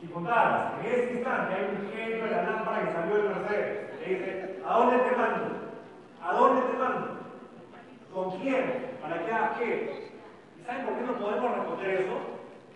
Si 0.00 0.06
contaras, 0.08 0.72
en 0.80 0.92
ese 0.92 1.12
instante 1.14 1.54
hay 1.54 1.64
un 1.64 1.92
genio 1.92 2.24
en 2.26 2.30
la 2.30 2.42
lámpara 2.42 2.84
que 2.84 2.92
salió 2.92 3.16
del 3.16 3.28
Mercedes, 3.28 3.90
que 3.98 4.14
dice, 4.14 4.62
¿a 4.66 4.78
dónde 4.78 4.98
te 4.98 5.16
mando? 5.16 5.44
¿A 6.22 6.32
dónde 6.34 6.62
te 6.62 6.78
mando? 6.78 7.08
¿Con 8.12 8.40
quién? 8.40 8.96
¿Para 9.00 9.24
qué 9.24 9.32
hagas 9.32 9.58
qué? 9.58 10.12
¿Y 10.60 10.64
saben 10.64 10.86
por 10.86 10.94
qué 10.96 11.02
no 11.02 11.18
podemos 11.18 11.56
responder 11.56 11.90
eso? 12.00 12.18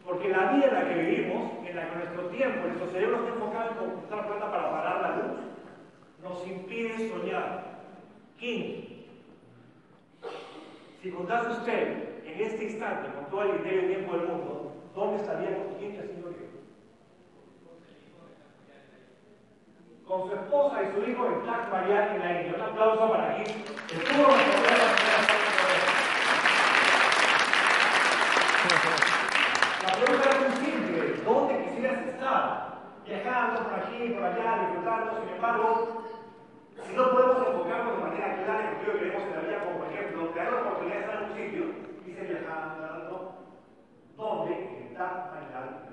Porque 0.05 0.29
la 0.29 0.53
vida 0.53 0.67
en 0.67 0.75
la 0.75 0.89
que 0.89 0.95
vivimos, 0.95 1.53
en 1.67 1.77
la 1.77 1.89
que 1.89 1.97
nuestro 1.97 2.23
tiempo, 2.29 2.67
nuestro 2.67 2.91
cerebro 2.91 3.17
está 3.17 3.29
enfocado 3.29 3.71
en 3.71 3.77
conquistar 3.77 4.27
plata 4.27 4.51
para 4.51 4.71
parar 4.71 5.03
la 5.03 5.17
luz, 5.17 5.41
nos 6.23 6.47
impide 6.47 7.11
soñar. 7.11 7.71
Quinto, 8.39 8.91
si 11.03 11.11
contase 11.11 11.51
usted 11.51 12.10
en 12.35 12.41
este 12.41 12.65
instante, 12.65 13.09
con 13.15 13.25
todo 13.27 13.43
el 13.43 13.59
dinero 13.59 13.83
y 13.83 13.87
tiempo 13.95 14.13
del 14.17 14.27
mundo, 14.29 14.73
¿dónde 14.95 15.17
estaría 15.17 15.57
con 15.57 15.75
quién 15.79 15.95
y 15.95 15.99
haciendo 15.99 16.29
qué? 16.31 16.51
Con 20.07 20.29
su 20.29 20.35
esposa 20.35 20.83
y 20.83 20.93
su 20.93 21.11
hijo 21.11 21.27
en 21.27 21.43
Black 21.43 21.71
María 21.71 22.15
en 22.15 22.21
la 22.21 22.41
India. 22.41 22.55
Un 22.57 22.63
aplauso 22.63 23.11
para 23.11 23.31
aquí. 23.33 23.43
Estuvo 23.43 24.29
La 29.87 29.93
pregunta 29.95 30.31
era 30.31 30.49
muy 30.49 30.57
simple. 30.65 31.23
¿Dónde 31.25 31.65
quisieras 31.65 32.07
estar? 32.09 32.81
Viajando 33.07 33.63
por 33.65 33.75
aquí, 33.75 34.09
por 34.11 34.25
allá, 34.25 34.67
disfrutando. 34.67 35.21
Sin 35.21 35.35
embargo, 35.35 36.03
si 36.87 36.97
no 36.97 37.11
podemos 37.11 37.47
enfocarnos 37.47 37.97
de 37.97 38.03
manera 38.03 38.45
clara 38.45 38.71
en 38.71 38.87
lo 38.87 38.93
que 38.93 38.99
queremos 38.99 39.23
en 39.23 39.35
la 39.35 39.41
vida, 39.41 39.65
como 39.65 39.79
por 39.79 39.93
ejemplo, 39.93 40.33
crear 40.33 40.53
la 40.53 40.61
oportunidad 40.61 40.95
de 40.95 41.01
estar 41.01 41.17
en 41.17 41.31
un 41.31 41.37
sitio, 41.37 41.90
se 42.27 42.35
viajando, 42.35 43.35
¿dónde? 44.17 44.53
En 44.53 44.95
Taj 44.95 45.13
Mahal, 45.31 45.89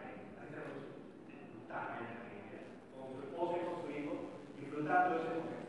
con 2.94 3.14
su 3.14 3.20
esposa 3.28 3.58
y 3.58 3.66
con 3.66 3.76
su 3.84 3.88
hijo, 3.92 4.14
disfrutando 4.60 5.16
de 5.16 5.22
ese 5.22 5.30
momento. 5.30 5.68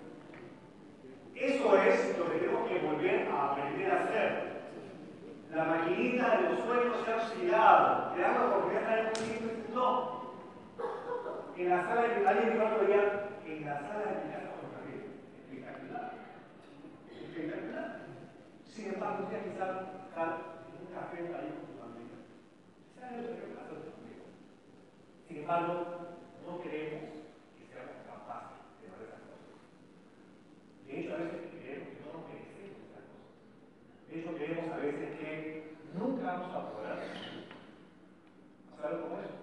Eso 1.35 1.67
es 1.83 2.19
lo 2.19 2.25
que 2.31 2.39
tenemos 2.39 2.69
que 2.69 2.79
volver 2.81 3.29
a 3.29 3.53
aprender 3.53 3.93
a 3.93 4.05
hacer. 4.05 4.59
La 5.55 5.65
maquinita 5.65 6.37
de 6.37 6.43
los 6.51 6.59
sueños 6.61 6.97
se 7.05 7.13
ha 7.13 7.17
oxidado. 7.17 8.15
Crear 8.15 8.33
la 8.33 8.47
oportunidad 8.47 8.89
de 8.89 9.01
en 9.01 9.07
un 9.07 9.15
sitio, 9.15 9.51
no. 9.75 10.19
En 11.57 11.71
la 11.71 11.83
sala 11.83 12.03
de 12.03 12.29
alguien 12.29 12.53
dijo 12.53 12.67
otro 12.67 12.87
día, 12.87 13.29
en 13.47 13.67
la 13.67 13.81
sala 13.81 13.99
de 13.99 14.25
mi 14.25 14.33
casa 14.33 14.49
sin 18.79 18.95
embargo, 18.95 19.25
usted 19.25 19.43
quizás 19.43 19.91
un 20.15 20.95
café 20.95 21.19
ahí 21.19 21.51
con 21.51 21.67
su 21.67 21.75
familia. 21.83 22.23
¿Sabe 22.95 23.27
lo 23.27 23.35
que 23.35 23.59
pasa 23.59 23.75
Sin 25.27 25.37
embargo, 25.39 25.75
no 26.47 26.63
creemos 26.63 27.27
que 27.59 27.67
seamos 27.67 28.07
capaces 28.07 28.63
de 28.79 28.87
ver 28.95 29.11
esas 29.11 29.27
cosas. 29.27 29.59
De 30.87 30.95
hecho, 30.95 31.11
a 31.11 31.19
veces 31.19 31.43
creemos 31.59 31.91
que 31.91 32.03
no 32.07 32.11
nos 32.15 32.23
merecemos 32.31 32.79
esas 32.87 33.03
cosas. 33.11 33.35
De 34.07 34.15
hecho, 34.15 34.31
creemos 34.39 34.71
a 34.71 34.79
veces 34.79 35.11
que 35.19 35.35
nunca 35.99 36.39
vamos 36.39 36.55
a 36.55 36.71
poder 36.71 36.93
hacer 37.03 37.51
algo 38.79 39.11
como 39.11 39.19
eso. 39.27 39.43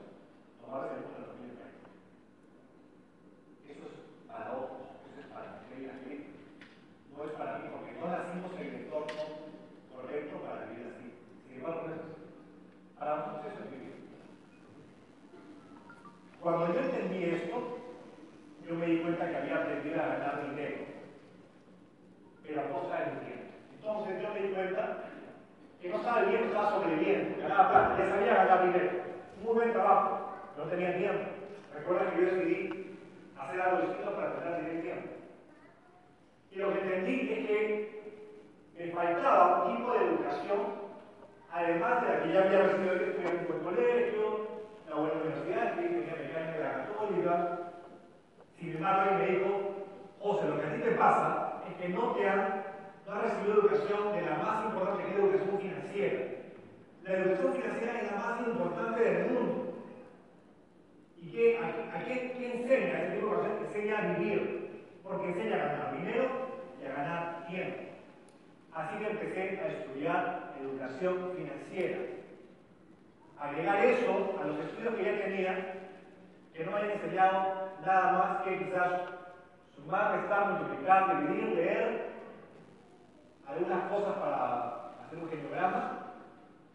Tomar 0.64 0.96
el 0.96 1.12
de 1.12 1.12
la 1.12 1.28
familia. 1.36 1.68
Eso 3.68 3.84
es 3.84 4.00
para 4.32 4.64
otros, 4.64 4.96
eso 5.12 5.20
es 5.20 5.28
para 5.28 5.60
la 5.60 6.00
gente 6.08 6.35
no 7.18 7.24
es 7.24 7.32
para 7.32 7.58
mí, 7.60 7.70
porque 7.72 7.94
no 8.00 8.08
nacimos 8.08 8.52
en 8.60 8.68
el 8.68 8.76
entorno 8.76 9.24
correcto 9.96 10.36
para 10.44 10.66
vivir 10.66 10.88
así. 10.92 11.08
Sin 11.48 11.58
embargo, 11.60 11.88
es 11.90 13.00
Para 13.00 13.16
nosotros 13.16 13.54
eso 13.54 13.64
es 13.64 13.72
vivir. 13.72 13.96
Cuando 16.42 16.74
yo 16.74 16.80
entendí 16.80 17.24
esto, 17.24 17.56
yo 18.68 18.76
me 18.76 18.86
di 18.86 18.98
cuenta 19.00 19.30
que 19.30 19.38
había 19.38 19.56
aprendido 19.56 20.02
a 20.02 20.08
ganar 20.08 20.50
dinero, 20.50 20.78
pero 22.44 22.62
a 22.62 22.70
costa 22.70 23.00
del 23.00 23.20
tiempo. 23.20 23.54
Entonces 23.74 24.22
yo 24.22 24.34
me 24.34 24.42
di 24.42 24.54
cuenta 24.54 24.98
que 25.82 25.90
no 25.90 25.98
estaba 25.98 26.22
viviendo, 26.22 26.48
estaba 26.48 26.72
sobreviviendo, 26.72 27.42
ganaba 27.42 27.70
plata, 27.70 27.98
ya 27.98 28.10
sabía 28.10 28.34
ganar 28.34 28.66
dinero. 28.66 28.92
Muy 29.44 29.54
buen 29.54 29.72
trabajo, 29.72 30.30
no 30.58 30.64
tenía 30.64 30.98
tiempo. 30.98 31.30
Recuerda 31.74 32.12
que 32.12 32.22
yo 32.22 32.36
decidí 32.36 32.98
hacer 33.38 33.62
algo 33.62 33.82
distinto 33.82 34.16
para 34.16 34.40
tener 34.40 34.82
tiempo. 34.82 35.15
Y 36.56 36.60
lo 36.60 36.72
que 36.72 36.80
entendí 36.80 37.34
es 37.34 37.48
que 37.48 37.96
me 38.78 38.92
faltaba 38.92 39.66
un 39.66 39.76
tipo 39.76 39.92
de 39.92 40.06
educación, 40.06 40.60
además 41.52 42.02
de 42.02 42.08
la 42.08 42.24
que 42.24 42.34
ya 42.34 42.40
había 42.44 42.62
recibido 42.64 42.94
en 42.94 43.02
el 43.02 43.62
colegio, 43.62 44.48
la 44.88 44.96
buena 44.96 45.16
universidad, 45.16 45.76
que 45.76 45.82
tenía 45.82 46.16
mecánica 46.16 46.52
de 46.52 46.64
la 46.64 46.74
católica. 46.74 47.60
Sin 48.58 48.70
embargo, 48.70 49.12
él 49.12 49.18
me 49.18 49.38
dijo, 49.38 49.76
José, 50.22 50.48
lo 50.48 50.62
que 50.62 50.68
a 50.68 50.74
ti 50.76 50.82
te 50.82 50.92
pasa 50.92 51.62
es 51.70 51.76
que 51.76 51.90
no 51.90 52.12
te 52.12 52.30
han, 52.30 52.64
no 53.06 53.14
has 53.14 53.22
recibido 53.24 53.60
educación 53.60 54.14
de 54.14 54.22
la 54.22 54.38
más 54.38 54.66
importante 54.66 55.04
que 55.04 55.10
es 55.10 55.18
la 55.18 55.26
educación 55.26 55.60
financiera. 55.60 56.20
La 57.04 57.12
educación 57.12 57.54
financiera 57.54 58.02
es 58.02 58.12
la 58.12 58.18
más 58.18 58.48
importante 58.48 59.04
del 59.04 59.32
mundo. 59.32 59.74
¿Y 61.22 61.32
qué, 61.32 61.60
a, 61.60 62.04
qué, 62.06 62.32
enseña? 62.54 63.04
Ese 63.04 63.16
tipo 63.16 63.28
de 63.28 63.34
educación 63.34 63.66
enseña 63.68 63.98
a 63.98 64.18
vivir 64.18 64.66
porque 65.04 65.28
enseña 65.28 65.56
a 65.56 65.68
ganar 65.68 65.98
dinero 66.00 66.26
a 66.26 66.45
ganar 66.96 67.48
tiempo. 67.48 67.84
Así 68.74 68.98
que 68.98 69.10
empecé 69.10 69.60
a 69.60 69.68
estudiar 69.68 70.54
educación 70.60 71.32
financiera. 71.36 71.98
Agregar 73.40 73.86
eso 73.86 74.40
a 74.42 74.48
los 74.48 74.60
estudios 74.60 74.96
que 74.96 75.04
ya 75.04 75.24
tenía, 75.24 75.76
que 76.54 76.66
no 76.66 76.72
me 76.72 76.78
hayan 76.78 76.92
enseñado 76.92 77.70
nada 77.86 78.12
más 78.14 78.44
que 78.44 78.58
quizás 78.66 79.02
sumar, 79.76 80.20
restar, 80.20 80.52
multiplicar, 80.52 81.28
dividir, 81.28 81.56
leer, 81.56 82.06
algunas 83.48 83.90
cosas 83.90 84.14
para 84.18 84.92
hacer 85.06 85.20
un 85.20 85.30
genograma. 85.30 86.14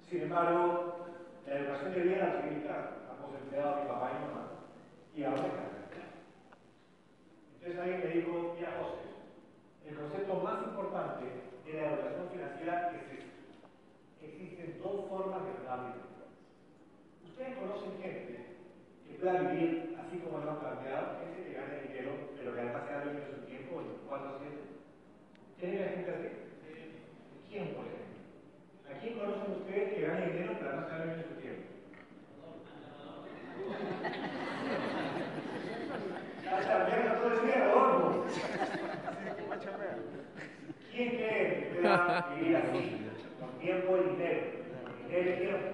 Sin 0.08 0.22
embargo, 0.22 1.06
la 1.46 1.54
educación 1.54 1.94
de 1.94 2.00
vida 2.00 2.16
la 2.16 2.42
seguí 2.42 2.66
a 2.68 3.00
empleado 3.42 3.76
de 3.76 3.82
mi 3.82 3.88
papá 3.88 4.10
y 4.10 4.14
mi 4.14 4.28
mamá. 4.28 4.46
Y 5.16 5.24
ahora 5.24 5.70
entonces 7.60 7.78
alguien 7.78 8.00
me 8.00 8.06
dijo, 8.06 8.54
mira 8.56 8.72
José, 8.80 9.09
el 9.90 9.96
concepto 9.96 10.34
más 10.38 10.62
importante 10.62 11.26
de 11.66 11.72
la 11.74 11.90
educación 11.90 12.28
financiera 12.30 12.94
es 12.94 13.02
este. 13.10 13.26
Existen 14.22 14.78
dos 14.82 15.08
formas 15.10 15.42
de 15.42 15.50
ganar 15.58 15.90
dinero. 15.90 16.30
Ustedes 17.26 17.58
conocen 17.58 17.98
gente 18.00 18.38
que 19.06 19.14
pueda 19.18 19.50
vivir 19.50 19.98
así 19.98 20.18
como 20.18 20.38
lo 20.38 20.50
han 20.50 20.60
planteado, 20.60 21.18
gente 21.18 21.42
que 21.42 21.58
gane 21.58 21.82
dinero, 21.90 22.12
pero 22.38 22.54
que 22.54 22.60
además 22.60 22.86
se 22.86 22.94
ha 22.94 23.02
vivido 23.02 23.26
su 23.34 23.40
tiempo 23.50 23.80
en 23.80 23.86
cuatro 24.06 24.38
siete. 24.38 24.62
¿Tienen 25.58 25.90
gente 25.90 26.10
así? 26.10 26.28
¿Quién, 27.50 27.74
por 27.74 27.84
ejemplo? 27.90 28.14
¿A 28.86 28.92
quién 29.00 29.18
conocen 29.18 29.58
ustedes 29.58 29.90
que 29.90 30.06
gane 30.06 30.30
dinero, 30.30 30.54
pero 30.54 30.70
además 30.70 30.86
se 30.86 30.94
ha 30.94 31.02
vivido 31.02 31.26
su 31.26 31.34
tiempo? 31.42 31.66
¿Quién 36.50 37.49
pueda 42.10 42.26
vivir 42.34 42.56
así? 42.56 43.06
Con 43.38 43.58
tiempo 43.60 43.96
y 43.96 44.10
dinero. 44.10 44.40
Dinero 45.06 45.30
y 45.30 45.38
tiempo. 45.38 45.68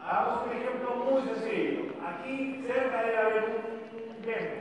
Hagamos 0.00 0.46
un 0.46 0.52
ejemplo 0.52 0.94
muy 0.96 1.22
sencillo. 1.22 1.94
Aquí 2.06 2.62
cerca 2.66 3.02
debe 3.02 3.18
haber 3.18 3.44
un 3.44 4.22
templo. 4.22 4.60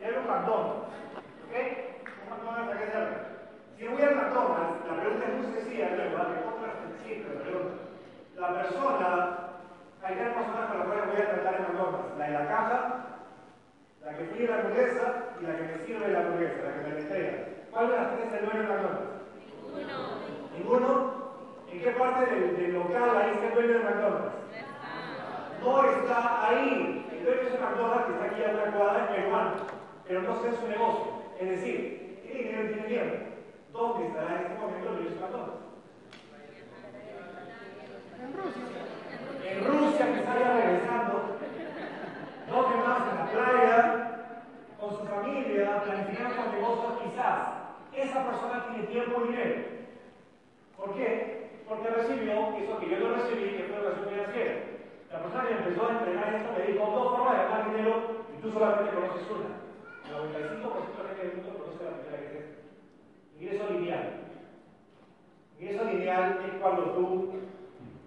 Debe 0.00 0.18
un 0.18 0.26
McDonald's. 0.26 0.88
¿Ok? 1.46 1.54
Un 2.24 2.30
McDonald's 2.30 2.74
aquí 2.74 2.90
cerca. 2.90 3.26
Si 3.78 3.86
voy 3.86 4.02
al 4.02 4.16
McDonald's, 4.16 4.86
la 4.88 5.00
pregunta 5.00 5.26
es 5.26 5.34
muy 5.34 5.54
sencilla, 5.54 5.88
¿verdad? 5.90 6.18
la 6.18 6.24
pregunta. 6.24 6.50
La 8.36 8.54
persona 8.54 9.38
hay 10.02 10.14
tres 10.14 10.34
personas 10.34 10.66
con 10.68 10.78
las 10.78 10.86
cuales 10.88 11.06
voy 11.06 11.22
a 11.22 11.30
tratar 11.30 11.54
en 11.54 11.62
McDonald's. 11.62 12.18
La 12.18 12.24
de 12.26 12.32
la 12.32 12.48
caja, 12.48 13.09
la 14.10 14.18
que 14.18 14.24
pide 14.24 14.48
la 14.48 14.56
hamburguesa 14.56 15.36
y 15.40 15.44
la 15.44 15.56
que 15.56 15.62
me 15.62 15.86
sirve 15.86 16.08
la 16.08 16.20
hamburguesa, 16.20 16.62
la 16.64 16.74
que 16.74 16.90
me 16.90 16.98
entrega. 16.98 17.32
¿Cuál 17.70 17.88
de 17.88 17.96
las 17.96 18.16
tres 18.16 18.26
es 18.26 18.34
el 18.34 18.44
dueño 18.44 18.62
de 18.62 18.68
McDonald's? 18.68 19.10
Ninguno. 19.78 19.98
¿Ninguno? 20.56 21.20
¿En 21.70 21.80
qué 21.80 21.90
parte 21.92 22.26
del, 22.26 22.74
local 22.74 23.16
ahí 23.16 23.30
está 23.30 23.46
el 23.46 23.54
dueño 23.54 23.72
de 23.74 23.84
McDonald's? 23.84 24.34
No 25.62 25.84
está 25.84 26.48
ahí. 26.48 27.06
El 27.12 27.24
dueño 27.24 27.50
de 27.50 27.58
McDonald's 27.58 28.06
que 28.06 28.12
está 28.12 28.24
aquí 28.24 28.42
a 28.42 28.62
una 28.62 28.76
cuadra 28.76 29.04
es 29.04 29.10
peruano, 29.16 29.52
pero 30.08 30.22
no 30.22 30.42
sé 30.42 30.56
su 30.56 30.66
negocio. 30.66 31.12
Es 31.38 31.48
decir, 31.50 32.20
tiene 32.22 32.42
dinero 32.42 32.68
tiene 32.68 32.88
tiempo. 32.88 33.16
¿Dónde 33.72 34.06
estará 34.08 34.34
en 34.34 34.42
este 34.42 34.58
momento 34.58 34.88
el 34.88 34.94
dueño 34.96 35.10
de 35.10 35.20
McDonald's? 35.20 35.60
En 38.18 38.32
Rusia. 38.34 38.62
En 39.46 39.64
Rusia 39.64 40.06
que 40.06 40.18
está 40.18 40.34
regresando. 40.34 41.39
¿Dónde 42.50 42.76
más? 42.78 43.02
En 43.08 43.18
la 43.18 43.26
playa, 43.30 44.10
con 44.80 44.90
su 44.90 45.04
familia, 45.06 45.82
planificando 45.84 46.52
negocios 46.52 47.00
quizás. 47.04 47.48
Esa 47.94 48.24
persona 48.24 48.66
tiene 48.66 48.88
tiempo 48.88 49.22
y 49.22 49.28
dinero. 49.28 49.62
¿Por 50.76 50.94
qué? 50.96 51.50
Porque 51.68 51.90
recibió 51.90 52.32
eso 52.56 52.78
que 52.80 52.90
yo 52.90 52.98
no 52.98 53.14
recibí, 53.14 53.56
que 53.56 53.64
fue 53.64 53.76
educación 53.76 54.08
financiera. 54.08 54.54
La 55.12 55.22
persona 55.22 55.46
que 55.46 55.54
empezó 55.54 55.86
a 55.86 55.92
entregar 55.92 56.34
esto 56.34 56.52
me 56.58 56.66
dijo 56.66 56.90
dos 56.90 57.16
formas 57.16 57.38
de 57.38 57.44
ganar 57.44 57.70
dinero 57.70 57.92
y 58.36 58.42
tú 58.42 58.50
solamente 58.50 58.94
conoces 58.94 59.30
una. 59.30 59.50
El 60.10 60.14
95% 60.34 60.96
de 60.96 61.02
la 61.02 61.08
gente 61.08 61.26
del 61.26 61.36
mundo 61.36 61.58
conoce 61.58 61.84
la 61.84 61.96
primera 61.98 62.18
que 62.18 62.38
es. 62.38 62.46
Ingreso 63.38 63.70
lineal. 63.70 64.10
Ingreso 65.58 65.84
lineal 65.84 66.38
es 66.46 66.60
cuando 66.60 66.82
tú 66.94 67.32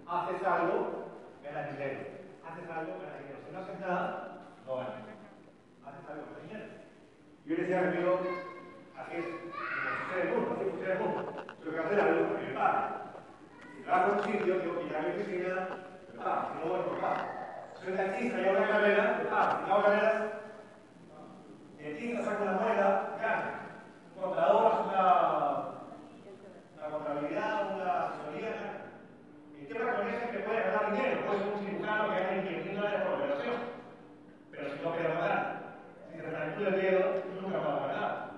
haces 0.06 0.46
algo, 0.46 1.08
ganas 1.42 1.70
dinero. 1.72 2.00
Haces 2.44 2.70
algo, 2.70 2.92
ganas 3.00 3.18
dinero. 3.20 3.38
Si 3.46 3.52
no 3.52 3.58
haces 3.60 3.80
nada, 3.80 4.33
no. 4.66 4.80
Haces 4.80 6.08
algo, 6.08 6.24
dinero. 6.42 6.64
Yo 7.44 7.56
le 7.56 7.62
decía 7.62 7.78
a 7.78 7.82
mi 7.82 7.88
amigo, 7.88 8.20
así 8.96 9.16
es, 9.16 9.24
como 9.24 9.90
sucede 10.00 10.22
el 10.22 10.28
mundo, 10.34 10.54
así 10.54 10.64
funciona 10.70 10.92
el 10.94 11.00
mundo. 11.00 11.44
Tengo 11.60 11.72
que 11.72 11.80
hacer 11.80 12.00
algo 12.00 12.36
que 12.36 12.42
me 12.42 12.54
pague. 12.54 12.80
Si 13.76 13.82
trabajo 13.82 14.12
en 14.12 14.18
un 14.18 14.24
sitio, 14.24 14.56
tengo 14.58 14.88
que 14.88 14.96
a 14.96 15.00
mi 15.02 15.08
oficina, 15.10 15.68
me 16.12 16.18
paga. 16.18 16.48
Si 16.48 16.58
no, 16.58 16.72
voy, 16.72 16.80
no 16.80 17.00
pago. 17.00 17.22
Soy 17.82 17.92
taxista 17.92 18.40
y 18.40 18.44
hago 18.44 18.58
una 18.58 18.68
carrera, 18.68 19.18
me 19.18 19.24
paga. 19.30 19.60
Si 19.60 19.68
no 19.68 19.74
hago 19.74 19.84
carreras, 19.84 20.14
el 21.78 21.84
dentista 21.84 22.24
saca 22.24 22.42
una 22.42 22.52
muela, 22.52 22.88
gana. 23.20 23.60
Contador 24.18 24.72
hace 24.72 24.82
una, 24.88 25.04
una 26.78 26.86
contabilidad, 26.90 27.74
una 27.74 28.08
asesoría, 28.08 28.50
gana. 28.56 28.84
El 29.60 29.68
tema 29.68 29.92
con 29.96 30.08
eso 30.08 30.24
es 30.24 30.30
que 30.30 30.38
puede 30.38 30.60
ganar 30.60 30.92
dinero, 30.92 31.26
puede 31.26 31.38
ser 31.40 31.52
un 31.52 31.60
cirujano 31.60 32.08
que 32.08 32.20
gane 32.20 32.42
500 32.48 32.76
dólares 32.76 33.02
por 33.02 33.12
operación, 33.14 33.56
pero 34.50 34.70
si 34.70 34.73
no 34.84 34.92
queda 34.92 35.14
ganar, 35.14 35.62
si 36.12 36.18
se 36.18 36.28
fractura 36.28 36.68
el 36.68 36.82
dedo, 36.82 37.22
nunca 37.40 37.58
va 37.58 37.74
a 37.74 37.86
ganar. 37.86 38.30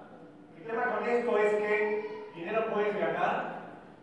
El 0.57 0.65
tema 0.65 0.85
con 0.93 1.09
esto 1.09 1.39
es 1.39 1.55
que 1.57 2.09
dinero 2.37 2.67
puedes 2.73 2.97
ganar, 2.99 3.57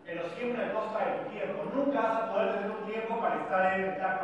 pero 0.04 0.28
siempre 0.30 0.64
a 0.64 0.72
costa 0.74 1.04
de 1.04 1.24
tu 1.24 1.30
tiempo. 1.30 1.64
Nunca 1.74 2.00
vas 2.00 2.22
a 2.22 2.32
poder 2.32 2.54
tener 2.54 2.70
un 2.70 2.86
tiempo 2.86 3.20
para 3.20 3.40
estar 3.40 3.74
en 3.74 3.84
el 3.84 3.96
Taj 3.96 4.18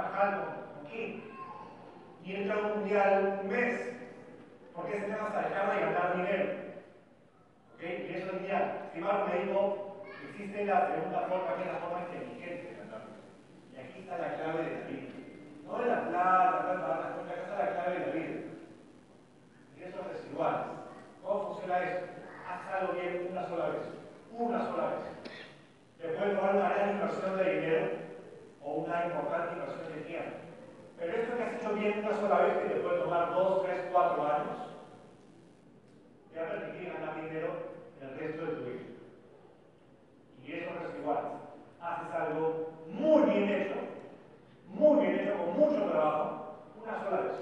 King. 0.90 1.20
Y 2.22 2.36
entra 2.36 2.58
un 2.58 2.80
mundial 2.80 3.40
un 3.42 3.48
mes, 3.48 3.96
porque 4.74 4.98
ese 4.98 5.06
tema 5.06 5.30
vas 5.30 5.36
a 5.36 5.48
dejar 5.48 5.74
de 5.74 5.80
ganar 5.80 6.16
dinero. 6.16 6.52
¿Ok? 7.74 7.82
Y 7.82 8.14
eso 8.14 8.36
es 8.36 8.42
ideal. 8.42 8.90
Sin 8.92 9.02
embargo, 9.02 9.28
me 9.28 9.44
dijo, 9.44 10.04
existe 10.28 10.66
la 10.66 10.88
segunda 10.88 11.20
forma, 11.20 11.56
que 11.56 11.62
es 11.62 11.72
la 11.72 11.78
forma 11.78 12.00
inteligente 12.00 12.68
de 12.68 12.76
ganar. 12.76 13.02
Y 13.72 13.80
aquí 13.80 14.00
está 14.00 14.18
la 14.18 14.34
clave 14.34 14.62
de 14.64 14.70
la 14.70 14.86
vida. 14.86 15.19
No 15.70 15.78
de 15.78 15.86
la 15.86 16.08
plata, 16.08 16.50
la 16.50 16.74
plata, 16.74 17.14
acá 17.20 17.42
está 17.42 17.64
la 17.64 17.72
clave 17.72 17.98
de 18.00 18.06
la 18.06 18.12
vida. 18.12 18.40
Ingresos 19.76 20.06
residuales. 20.08 20.66
¿Cómo 21.22 21.46
funciona 21.46 21.78
eso? 21.84 22.06
Haz 22.48 22.80
algo 22.80 22.92
bien 22.94 23.28
una 23.30 23.46
sola 23.46 23.66
vez. 23.68 23.82
Una 24.32 24.66
sola 24.66 24.86
vez. 24.88 25.32
Te 25.98 26.08
puede 26.08 26.34
tomar 26.34 26.56
una 26.56 26.70
gran 26.70 26.90
inversión 26.90 27.36
de 27.36 27.54
dinero 27.54 27.90
o 28.64 28.72
una 28.72 29.06
importante 29.06 29.52
inversión 29.54 29.94
de 29.94 30.00
tiempo. 30.00 30.36
Pero 30.98 31.12
esto 31.12 31.36
que 31.36 31.42
has 31.42 31.54
hecho 31.54 31.74
bien 31.74 31.98
una 32.00 32.16
sola 32.16 32.38
vez, 32.40 32.58
que 32.58 32.74
te 32.74 32.80
puede 32.80 33.00
tomar 33.00 33.30
dos, 33.30 33.62
tres, 33.64 33.84
cuatro 33.92 34.22
años, 34.26 34.58
te 36.32 36.40
va 36.40 36.46
a 36.46 36.50
permitir 36.50 36.92
ganar 36.92 37.14
dinero 37.14 37.48
en 38.00 38.08
el 38.08 38.18
resto 38.18 38.44
de 38.44 38.52
tu 38.52 38.64
vida. 38.64 38.80
Y 40.44 40.52
eso 40.52 40.70
es 40.88 40.98
igual. 40.98 41.18
Haces 41.80 42.12
algo 42.12 42.72
muy 42.88 43.22
bien 43.30 43.48
hecho, 43.48 43.76
muy 44.68 45.06
bien 45.06 45.09
mucho 45.60 45.90
trabajo, 45.90 46.64
una 46.82 47.04
sola 47.04 47.20
vez. 47.20 47.36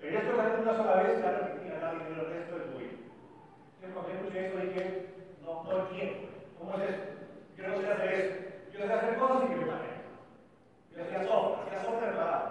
Pero 0.00 0.18
esto 0.18 0.34
que 0.34 0.40
haces 0.40 0.60
una 0.60 0.76
sola 0.76 1.02
vez 1.02 1.16
te 1.16 1.22
va 1.22 1.28
a 1.30 1.40
permitir 1.40 1.72
ganar 1.72 1.98
dinero 1.98 2.22
el 2.22 2.32
resto 2.34 2.58
de 2.58 2.64
tu 2.64 2.78
vida. 2.78 2.90
Entonces, 3.80 3.94
cuando 3.94 4.12
escuché 4.12 4.46
eso 4.46 4.58
dije, 4.58 5.06
no, 5.42 5.62
no 5.64 5.78
entiendo. 5.86 6.28
¿Cómo 6.58 6.74
es 6.74 6.90
eso? 6.90 7.02
Yo 7.56 7.68
no 7.68 7.78
sé 7.78 7.92
hacer 7.92 8.12
eso. 8.12 8.34
Yo 8.72 8.86
sé 8.86 8.92
hacer 8.92 9.16
cosas 9.16 9.44
y 9.44 9.48
que 9.48 9.56
me 9.56 9.66
paguen. 9.66 10.00
Yo 10.90 11.02
hacía 11.04 11.24
software, 11.24 11.66
hacía 11.66 11.84
software 11.84 12.16
pagado. 12.16 12.50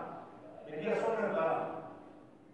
Vendía 0.65 0.96
software 0.96 1.32
pagado. 1.32 1.80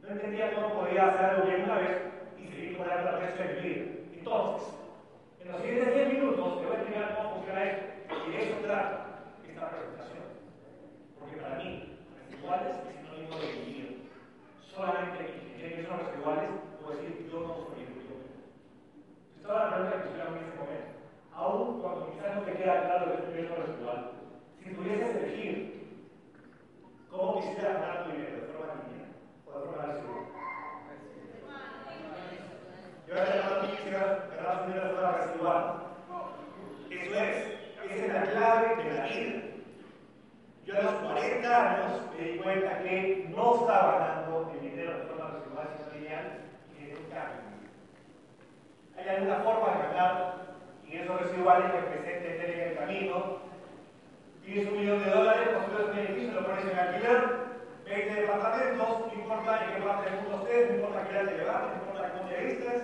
No 0.01 0.09
entendía 0.09 0.55
cómo 0.55 0.73
podía 0.81 1.07
hacer 1.07 1.25
algo 1.25 1.45
bien 1.45 1.63
una 1.63 1.77
vez 1.77 1.97
y 2.38 2.47
seguir 2.47 2.77
cobrando 2.77 3.09
el 3.11 3.19
resto 3.21 3.43
de 3.43 3.53
mi 3.53 3.61
vida. 3.61 3.85
Entonces, 4.17 4.67
en 5.41 5.51
los 5.51 5.61
siguientes 5.61 5.93
10 5.93 6.13
minutos 6.13 6.59
te 6.59 6.65
voy 6.65 6.75
a 6.75 6.79
explicar 6.79 7.15
cómo 7.15 7.35
funciona 7.35 7.63
esto. 7.63 7.85
Y 8.25 8.35
eso 8.35 8.55
trata 8.65 9.05
esta 9.47 9.69
presentación. 9.69 10.25
Porque 11.19 11.38
para 11.38 11.55
mí, 11.57 11.94
residuales 12.45 12.77
es 12.77 12.95
sinónimo 13.01 13.36
de 13.39 13.53
mi 13.53 13.73
vida. 13.73 13.89
Solamente 14.73 15.25
quienes 15.58 15.88
son 15.88 15.99
residuales, 15.99 16.49
puedo 16.81 16.97
decir 16.97 17.29
yo 17.31 17.39
no 17.39 17.53
soy 17.55 17.81
el 17.81 17.89
Esta 19.38 19.47
es 19.47 19.47
la 19.47 19.69
pregunta 19.69 20.03
que 20.03 20.10
hicieron 20.10 20.38
en 20.38 20.43
este 20.43 20.58
momento. 20.60 20.91
Aún 21.34 21.81
cuando 21.81 22.12
quizás 22.12 22.36
no 22.36 22.41
te 22.41 22.53
queda 22.53 22.86
claro 22.86 23.05
que 23.05 23.17
es 23.17 23.27
un 23.27 23.34
riesgo 23.34 23.55
residual, 23.55 24.12
si 24.63 24.69
pudieses 24.71 25.15
elegir 25.15 25.55
cómo 27.10 27.41
quisieras 27.41 27.81
ganar 27.81 28.03
tu 28.03 28.12
dinero, 28.12 28.41
de 28.41 28.53
forma 28.53 28.73
lineal 28.86 29.10
o 29.45 29.60
de 29.60 29.65
forma 29.65 29.86
residual. 29.86 30.25
Yo 33.08 33.13
voy 33.13 33.21
a 33.21 33.36
llamar 33.36 33.65
a 33.65 33.71
quisiera 33.71 34.29
ganar 34.38 34.62
tu 34.62 34.67
dinero 34.67 34.88
de 34.88 34.93
forma 34.93 35.12
residual. 35.17 35.65
Eso 36.91 37.15
es, 37.15 37.91
esa 37.91 38.05
es 38.05 38.13
la 38.13 38.21
clave 38.31 38.84
de 38.84 38.93
la 38.93 39.05
vida. 39.08 39.44
Yo 40.65 40.75
a 40.80 40.82
los 40.82 40.93
40 40.93 41.62
años 41.62 42.01
me 42.17 42.25
di 42.25 42.39
cuenta 42.39 42.80
que 42.80 43.28
no 43.30 43.54
estaba 43.54 43.99
ganando 43.99 44.51
el 44.51 44.62
dinero 44.62 44.97
de 44.97 45.06
forma 45.06 45.30
residual, 45.30 45.69
sino 45.78 45.93
lineal, 45.93 46.41
y 46.73 46.86
de 46.86 46.95
un 46.97 47.06
cambio. 47.13 47.45
¿Hay 48.97 49.10
alguna 49.10 49.36
forma 49.41 49.69
de 49.69 49.84
ganar 49.84 50.36
ingresos 50.88 51.21
residuales 51.21 51.71
que 51.71 51.78
empecé 51.78 52.08
a 52.08 52.17
entender 52.17 52.49
en 52.49 52.69
el 52.69 52.78
camino? 52.78 53.38
Tienes 54.43 54.67
un 54.67 54.80
millón 54.80 55.04
de 55.04 55.12
dólares, 55.12 55.49
construyes 55.54 55.89
un 55.91 55.97
edificio, 55.99 56.34
lo 56.34 56.47
pones 56.47 56.65
en 56.65 56.80
alquiler, 56.80 57.19
20 57.86 58.21
departamentos, 58.21 58.89
no 59.06 59.13
importa 59.13 59.65
en 59.65 59.73
qué 59.75 59.82
parte 59.82 60.10
del 60.10 60.21
mundo 60.21 60.47
estés, 60.47 60.69
no 60.69 60.75
importa 60.78 61.04
qué 61.04 61.15
edad 61.15 61.25
te 61.25 61.38
levantes, 61.38 61.69
no 61.69 61.78
importa 61.78 62.12
cómo 62.12 62.30
te 62.30 62.43
vistes, 62.43 62.84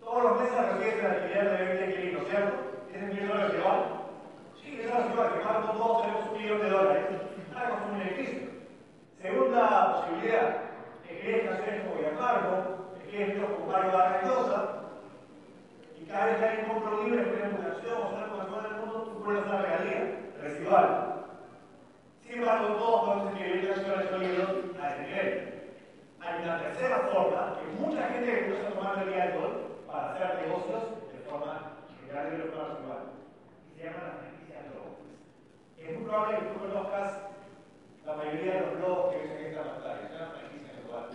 todos 0.00 0.22
los 0.24 0.40
meses 0.40 0.58
recibes 0.58 0.98
el 0.98 1.06
alquiler 1.06 1.50
de 1.50 1.64
20 1.66 1.86
inquilinos, 1.86 2.28
¿cierto? 2.28 2.56
¿Tienes 2.90 3.10
un 3.10 3.14
millón 3.14 3.28
de 3.28 3.34
dólares? 3.34 3.50
Sí, 3.54 3.99
es 4.80 5.12
igual, 5.12 5.32
que 5.32 5.44
más 5.44 5.72
todos 5.76 6.02
tenemos 6.02 6.30
un 6.30 6.38
millón 6.38 6.60
de 6.60 6.70
dólares 6.70 7.04
para 7.52 7.70
construir 7.70 7.94
un 7.94 8.02
edificio. 8.02 8.48
Segunda 9.20 9.92
posibilidad, 9.94 10.56
escribes 11.08 11.48
canciones 11.48 11.82
como 11.84 11.96
Villamarco, 11.96 12.52
escribes 12.96 13.28
libros 13.28 13.50
como 13.50 13.72
Mario 13.72 13.92
Vargas 13.92 14.24
Llosa, 14.24 14.60
y 16.00 16.04
cada 16.06 16.26
vez 16.26 16.36
que 16.36 16.66
compra 16.66 16.90
un 16.90 17.04
libro, 17.04 17.20
escribe 17.20 17.48
una 17.48 17.68
canción 17.68 17.98
o 18.00 18.10
sale 18.10 18.28
con 18.28 18.46
todo 18.46 18.66
el 18.66 18.76
mundo, 18.76 19.12
tú 19.12 19.24
pones 19.24 19.44
una 19.44 19.62
regalía 19.62 20.20
residual. 20.40 20.86
Sin 22.24 22.38
embargo, 22.38 22.74
todos 22.76 23.00
podemos 23.04 23.32
escribir 23.34 23.68
canciones 23.68 24.12
o 24.12 24.18
libros 24.18 24.50
a 24.80 24.88
ese 24.88 25.02
nivel. 25.02 25.50
Hay 26.20 26.42
una 26.42 26.58
tercera 26.58 26.98
forma 27.12 27.56
que 27.58 27.80
mucha 27.80 28.08
gente 28.08 28.26
que 28.26 28.38
empieza 28.38 28.68
a 28.68 28.70
tomar 28.70 29.02
el 29.02 29.12
día 29.12 29.26
de 29.26 29.38
hoy 29.38 29.52
para 29.86 30.12
hacer 30.12 30.46
negocios 30.46 30.82
de 31.12 31.18
forma 31.28 31.72
general 32.00 32.32
y 32.32 32.36
de 32.36 32.44
forma 32.44 32.68
residual. 32.68 33.02
Se 33.76 33.84
llama. 33.84 34.29
Es 35.80 35.96
muy 35.96 36.04
probable 36.04 36.38
que 36.38 36.44
tú 36.44 36.60
conozcas 36.60 37.18
la 38.04 38.14
mayoría 38.14 38.54
de 38.54 38.60
los 38.60 38.76
globos 38.76 39.12
que 39.12 39.18
ves 39.18 39.30
en 39.30 39.46
esta 39.46 39.64
pantalla. 39.64 40.02
Es 40.04 40.10
una 40.14 40.30
franquicia 40.30 40.72
global. 40.84 41.08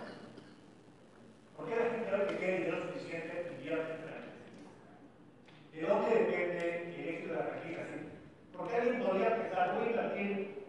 ¿Por 1.56 1.66
qué 1.66 1.76
la 1.76 1.90
gente 1.90 2.14
hoy 2.14 2.26
que 2.26 2.34
tiene 2.34 2.58
dinero 2.58 2.82
suficiente 2.82 3.52
invierte 3.56 3.92
en 3.92 4.00
franquicias? 4.02 4.36
¿De 5.72 5.80
dónde 5.82 6.08
depende 6.10 6.92
el 6.98 7.08
éxito 7.08 7.32
de 7.32 7.38
la 7.38 7.46
franquicia? 7.46 7.86
¿Por 8.56 8.68
qué 8.68 8.76
alguien 8.76 9.02
podría 9.02 9.36
pensar, 9.36 9.74
voy 9.74 9.86
a 9.86 9.90
invertir 9.90 10.64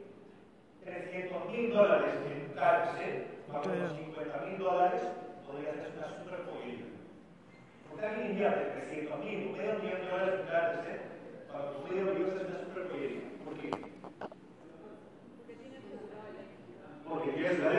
300 0.84 1.52
mil 1.52 1.74
dólares 1.74 2.14
en 2.28 2.54
KFC, 2.54 3.00
cuando 3.50 3.76
los 3.76 3.94
50 3.98 4.38
mil 4.46 4.58
dólares 4.58 5.02
podría 5.46 5.74
ser 5.74 5.92
una 5.98 6.08
super? 6.08 6.40
¿Por 7.90 8.00
qué 8.00 8.06
alguien 8.06 8.32
invierte 8.32 8.82
300 8.88 9.20
mil, 9.20 9.52
medio 9.58 9.74
millón 9.80 10.02
de 10.02 10.10
dólares 10.12 10.36
en 10.40 10.46
KFC, 10.46 10.86
cuando 11.52 11.72
tu 11.72 11.88
medio 11.88 12.06
millón 12.14 12.38
es 12.38 12.48
una 12.48 12.60
super 12.60 12.88
política? 12.90 13.27
¿Por 13.48 13.58
qué? 13.60 13.72
Porque 17.08 17.32
tienes 17.32 17.60
la 17.60 17.70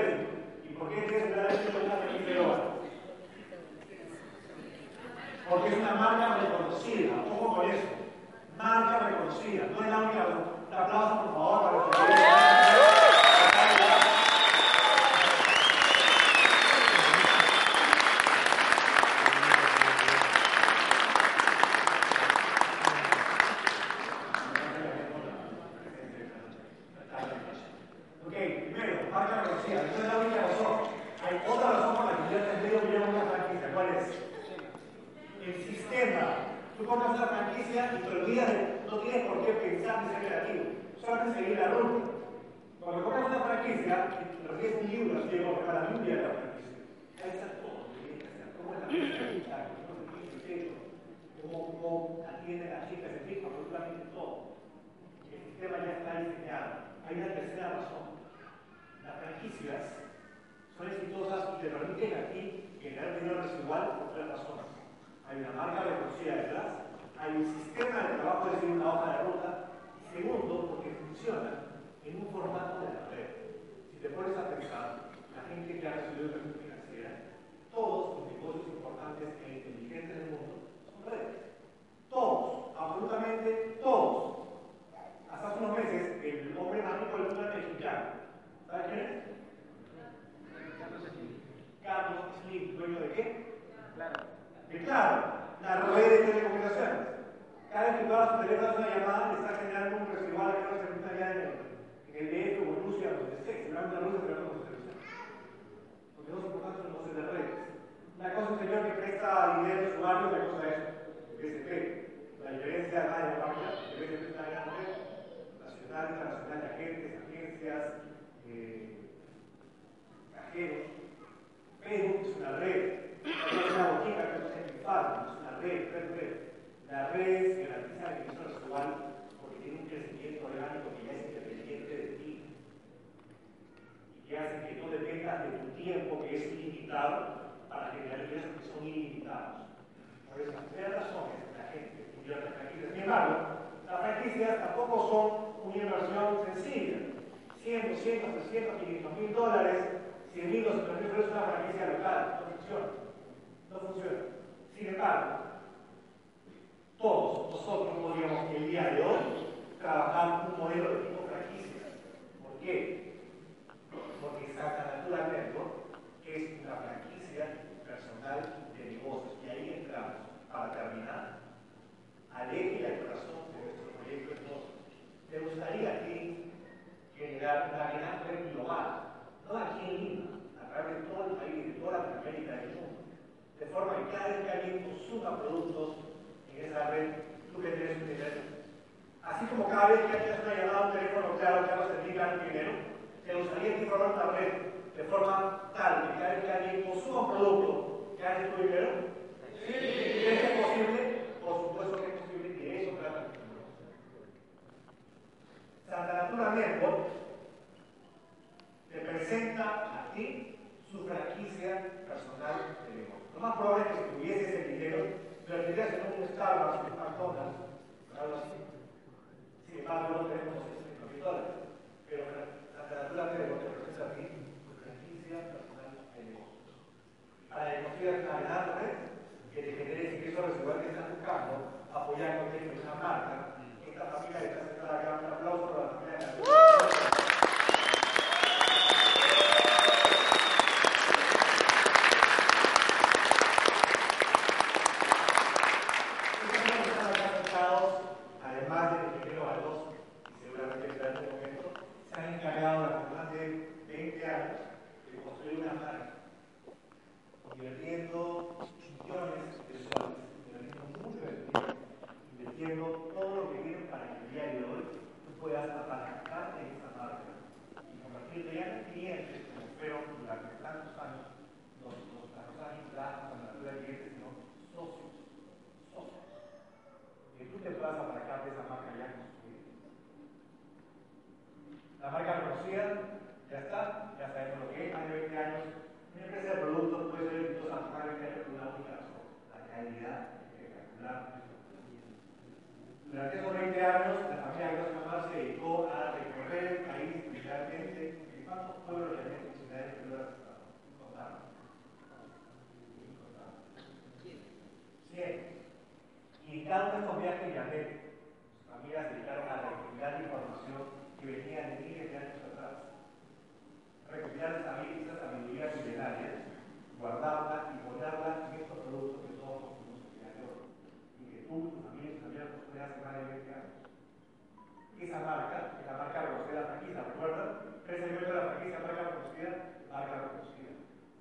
tres 327.89 328.05
elementos 328.05 328.29
de 328.29 328.35
la 328.37 328.49
franquicia, 328.53 328.85
marca 328.85 329.01
reconocida, 329.01 329.51
marca 329.89 330.17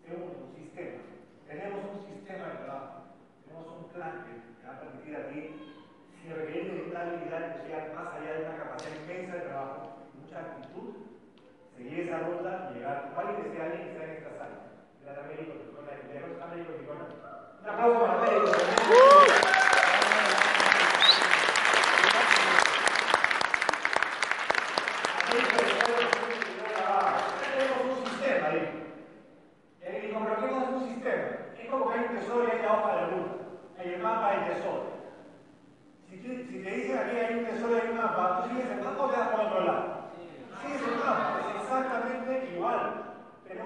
Tenemos 0.03 0.35
un 0.35 0.51
sistema. 0.51 0.99
Tenemos 1.47 1.79
un 1.95 1.99
sistema 2.11 2.43
de 2.43 2.57
trabajo, 2.67 3.15
tenemos 3.47 3.67
un 3.71 3.83
plan 3.95 4.27
que 4.27 4.35
te 4.35 4.67
va 4.67 4.75
a 4.75 4.79
permitir 4.83 5.15
a 5.15 5.31
ti, 5.31 5.39
sin 6.19 6.27
de 6.27 6.91
una 6.91 6.99
habilidad 7.07 7.55
que 7.55 7.71
sea 7.71 7.95
más 7.95 8.07
allá 8.19 8.31
de 8.35 8.43
una 8.43 8.57
capacidad 8.59 8.99
inmensa 8.99 9.35
de 9.35 9.47
trabajo, 9.47 10.11
mucha 10.19 10.39
actitud, 10.43 11.07
seguir 11.77 11.99
esa 12.03 12.19
ruta 12.27 12.67
y 12.67 12.73
llegar. 12.75 13.11
¿Cuál 13.15 13.27
es 13.31 13.47
ese 13.47 13.61
alguien 13.63 13.83
que 13.87 13.91
está 13.95 14.03
en 14.03 14.11
esta 14.11 14.31
sala? 14.35 14.57
Un 17.63 17.69
aplauso 17.69 17.99
para 17.99 18.21
médicos. 18.27 18.51
¡Uh! 18.91 19.46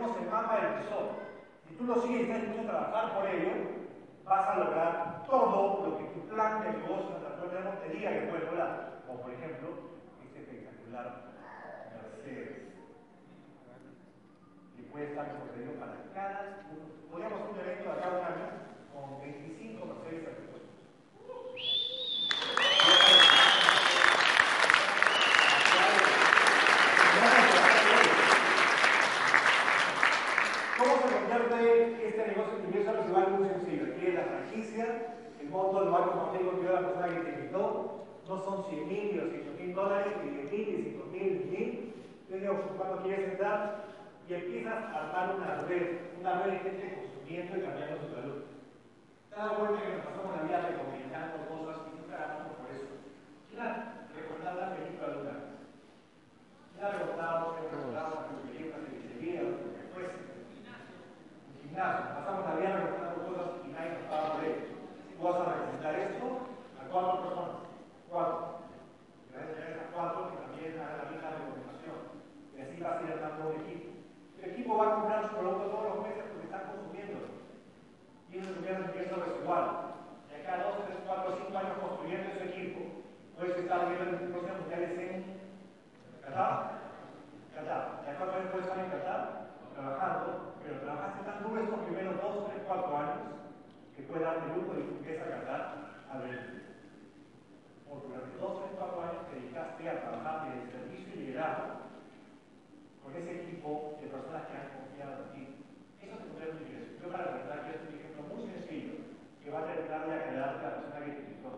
Américo. 0.02 1.14
tú 1.78 1.86
lo 1.86 2.02
sigues 2.02 2.30
a 2.30 2.64
trabajar 2.64 3.14
por 3.16 3.30
ello, 3.30 3.52
vas 4.26 4.47
a 4.47 4.56
lograr 4.60 5.24
todo 5.28 5.88
lo 5.88 5.97
que 5.97 6.04
tu 6.06 6.28
plan 6.28 6.64
de 6.64 6.74
negocio 6.80 7.22
te 7.82 7.89
diga 7.89 8.12
que 8.12 8.28
puedes 8.28 8.45
lograr. 8.45 9.02
Como 9.06 9.22
por 9.22 9.32
ejemplo, 9.32 9.70
este 10.24 10.39
espectacular 10.41 11.22
Mercedes. 12.02 12.74
Que 14.76 14.84
puede 14.91 15.06
estar 15.10 15.38
concedido 15.38 15.74
para 15.80 15.93
cada 16.14 16.66
uno. 16.72 16.86
Podríamos 17.12 17.49
un 17.52 17.60
evento 17.60 17.89
de 17.89 18.08
un 18.08 18.26
año 18.26 18.47
con 18.93 19.22
25 19.22 19.86
Mercedes 19.86 20.41
monto 35.52 35.82
del 35.82 35.91
banco 35.91 36.12
como 36.12 36.32
tengo 36.32 36.64
yo 36.64 36.72
la 36.72 36.88
persona 36.88 37.08
que 37.08 37.20
te 37.20 37.39
invitó, 37.39 38.08
no 38.28 38.43
son 38.43 38.64
100 38.70 38.88
mil 38.88 39.20
200 39.20 39.60
mil 39.60 39.76
dólares, 39.76 40.14
ni 40.24 40.30
10 40.32 40.52
mil, 40.52 40.68
ni 40.72 40.91
5 40.91 41.06
mil, 41.12 41.32
ni 41.39 41.58
mil. 41.58 41.93
Entonces, 42.30 42.72
cuando 42.78 43.04
quieres 43.04 43.32
entrar 43.32 43.84
y 44.28 44.34
empiezas 44.34 44.74
a 44.74 44.95
armar 44.95 45.36
una 45.36 45.62
red, 45.68 45.99
una 46.20 46.41
red 46.43 46.52
de 46.54 46.60
gente 46.60 46.95
consumiendo 46.95 47.58
y 47.58 47.62
cambiando 47.62 47.99
su 47.99 48.16
salud. 48.16 48.39
Te 49.30 49.36
das 49.36 49.52
cuenta 49.52 49.82
que 49.82 49.91
nos 49.91 50.06
pasamos 50.08 50.36
la 50.36 50.43
vida 50.47 50.68
recomendando 50.72 51.36
cosas 51.52 51.78
y 51.84 51.99
nunca 51.99 52.16
ganamos 52.16 52.56
por 52.56 52.72
eso. 52.72 52.88
¿Quién 53.52 53.68
recordar 54.16 54.56
la 54.56 54.76
película 54.76 55.08
de 55.12 55.18
una 55.20 55.36
vez? 55.36 55.52
¿Quién 56.72 56.86
ha 56.88 56.91
recordado, 56.95 57.56
recordado 57.60 58.08
una 58.16 58.24
peluquería, 58.32 58.72
una 58.72 58.80
peluquería, 58.88 59.43
lo 59.43 59.52
que 59.60 59.84
fuese? 59.91 60.16
Gimnasio. 61.60 62.06
Pasamos 62.16 62.47
la 62.47 62.56
vida 62.56 62.80
recordando 62.80 63.20
cosas 63.28 63.47
y 63.68 63.76
nadie 63.76 63.91
nos 63.99 64.08
paga 64.08 64.36
por 64.36 64.43
ello 64.47 64.70
vas 65.22 65.38
a 65.38 65.53
representar 65.53 65.95
esto 65.99 66.28
a 66.82 66.89
cuatro 66.89 67.22
personas. 67.22 67.61
Cuatro. 68.09 68.65
Gracias 69.30 69.57
a 69.57 69.69
esas 69.69 69.88
cuatro 69.93 70.34
que 70.34 70.38
también 70.41 70.82
hagan 70.82 70.97
la 70.97 71.09
misma 71.13 71.30
recomendación. 71.30 71.97
Y 72.57 72.61
así 72.61 72.76
va 72.82 72.97
a 72.97 73.01
ir 73.05 73.13
armando 73.13 73.53
un 73.53 73.61
equipo. 73.61 73.89
El 74.41 74.49
equipo 74.49 74.78
va 74.78 74.86
a 74.88 74.95
comprar 74.97 75.30
su 75.30 75.38
producto 75.38 75.69
todos 75.69 75.89
los 75.93 76.01
meses 76.01 76.26
porque 76.26 76.49
están 76.49 76.65
consumiendo. 76.74 77.19
Y 78.30 78.38
eso 78.41 78.49
se 78.49 78.59
un 78.65 78.89
ingreso 78.89 79.15
residual. 79.22 79.65
Y 80.26 80.34
acá 80.41 80.65
dos, 80.65 80.89
tres, 80.89 80.97
cuatro, 81.05 81.38
cinco 81.38 81.53
años 81.53 81.78
construyendo 81.78 82.28
ese 82.34 82.45
equipo, 82.49 82.80
puedes 83.38 83.57
estar 83.61 83.80
viendo 83.86 84.09
en 84.09 84.34
próximos 84.34 84.59
mundiales 84.65 84.97
en 84.97 85.11
Qatar. 86.26 86.82
Qatar. 87.53 87.82
Ya 88.09 88.17
cuatro 88.17 88.36
años 88.41 88.49
puedes 88.49 88.65
estar 88.65 88.82
en 88.82 88.89
Qatar 88.89 89.22
trabajando, 89.78 90.57
pero 90.65 90.82
trabajaste 90.82 91.30
tan 91.30 91.43
duro 91.45 91.61
estos 91.61 91.80
primeros 91.86 92.17
dos, 92.17 92.49
tres, 92.49 92.65
cuatro 92.65 92.97
años 92.97 93.41
que 94.02 94.08
puede 94.08 94.26
dar 94.26 94.38
el 94.41 94.58
lujo 94.58 94.74
de 94.74 94.82
que 94.82 94.97
empieza 94.97 95.24
a 95.26 95.30
cantar 95.30 95.62
a 96.10 96.18
ver. 96.18 96.62
Porque 97.88 98.08
durante 98.08 98.38
dos, 98.38 98.66
tres, 98.66 98.72
cuatro 98.78 99.02
años 99.02 99.28
te 99.30 99.36
dedicaste 99.36 99.89
a 99.89 100.02
trabajar 100.02 100.47
en 100.47 100.62
el 100.62 100.72
servicio 100.72 101.14
y 101.14 101.20
liderazgo 101.20 101.86
con 103.04 103.16
ese 103.16 103.45
equipo 103.45 103.97
de 104.02 104.08
personas 104.08 104.47
que 104.47 104.58
han 104.58 104.70
confiado 104.74 105.14
en 105.22 105.30
ti. 105.34 105.43
Eso 106.02 106.18
te 106.18 106.26
pondrá 106.26 106.49
un 106.49 106.62
ingreso. 106.66 106.91
Yo 106.97 107.12
para 107.12 107.26
recordar 107.30 107.62
que 107.62 107.72
es 107.78 107.82
un 107.86 107.93
ejemplo 107.93 108.22
muy 108.34 108.41
sencillo 108.49 108.93
que 109.43 109.52
va 109.52 109.60
a 109.60 109.66
terminar 109.70 110.08
de 110.08 110.16
aclarar 110.16 110.49
a 110.49 110.62
la 110.62 110.76
persona 110.82 111.06
que 111.06 111.12
te 111.12 111.22
invitó. 111.22 111.52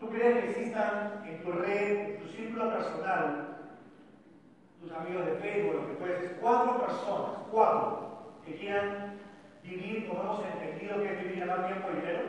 ¿Tú 0.00 0.08
crees 0.08 0.32
que 0.36 0.50
existan 0.50 1.24
en 1.26 1.42
tu 1.42 1.52
red, 1.52 1.92
en 2.00 2.18
tu 2.20 2.28
círculo 2.28 2.70
personal, 2.70 3.56
tus 4.80 4.92
amigos 4.92 5.26
de 5.26 5.36
Facebook, 5.36 5.74
lo 5.74 5.88
que 5.88 5.94
puedes, 5.94 6.32
cuatro 6.40 6.86
personas, 6.86 7.32
cuatro, 7.50 8.32
que 8.44 8.56
quieran 8.56 9.16
vivir 9.66 10.08
como 10.08 10.22
hemos 10.22 10.44
entendido 10.46 11.02
que 11.02 11.12
es 11.12 11.22
vivir 11.22 11.40
ganar 11.40 11.66
tiempo 11.66 11.88
y 11.90 11.96
dinero? 11.96 12.20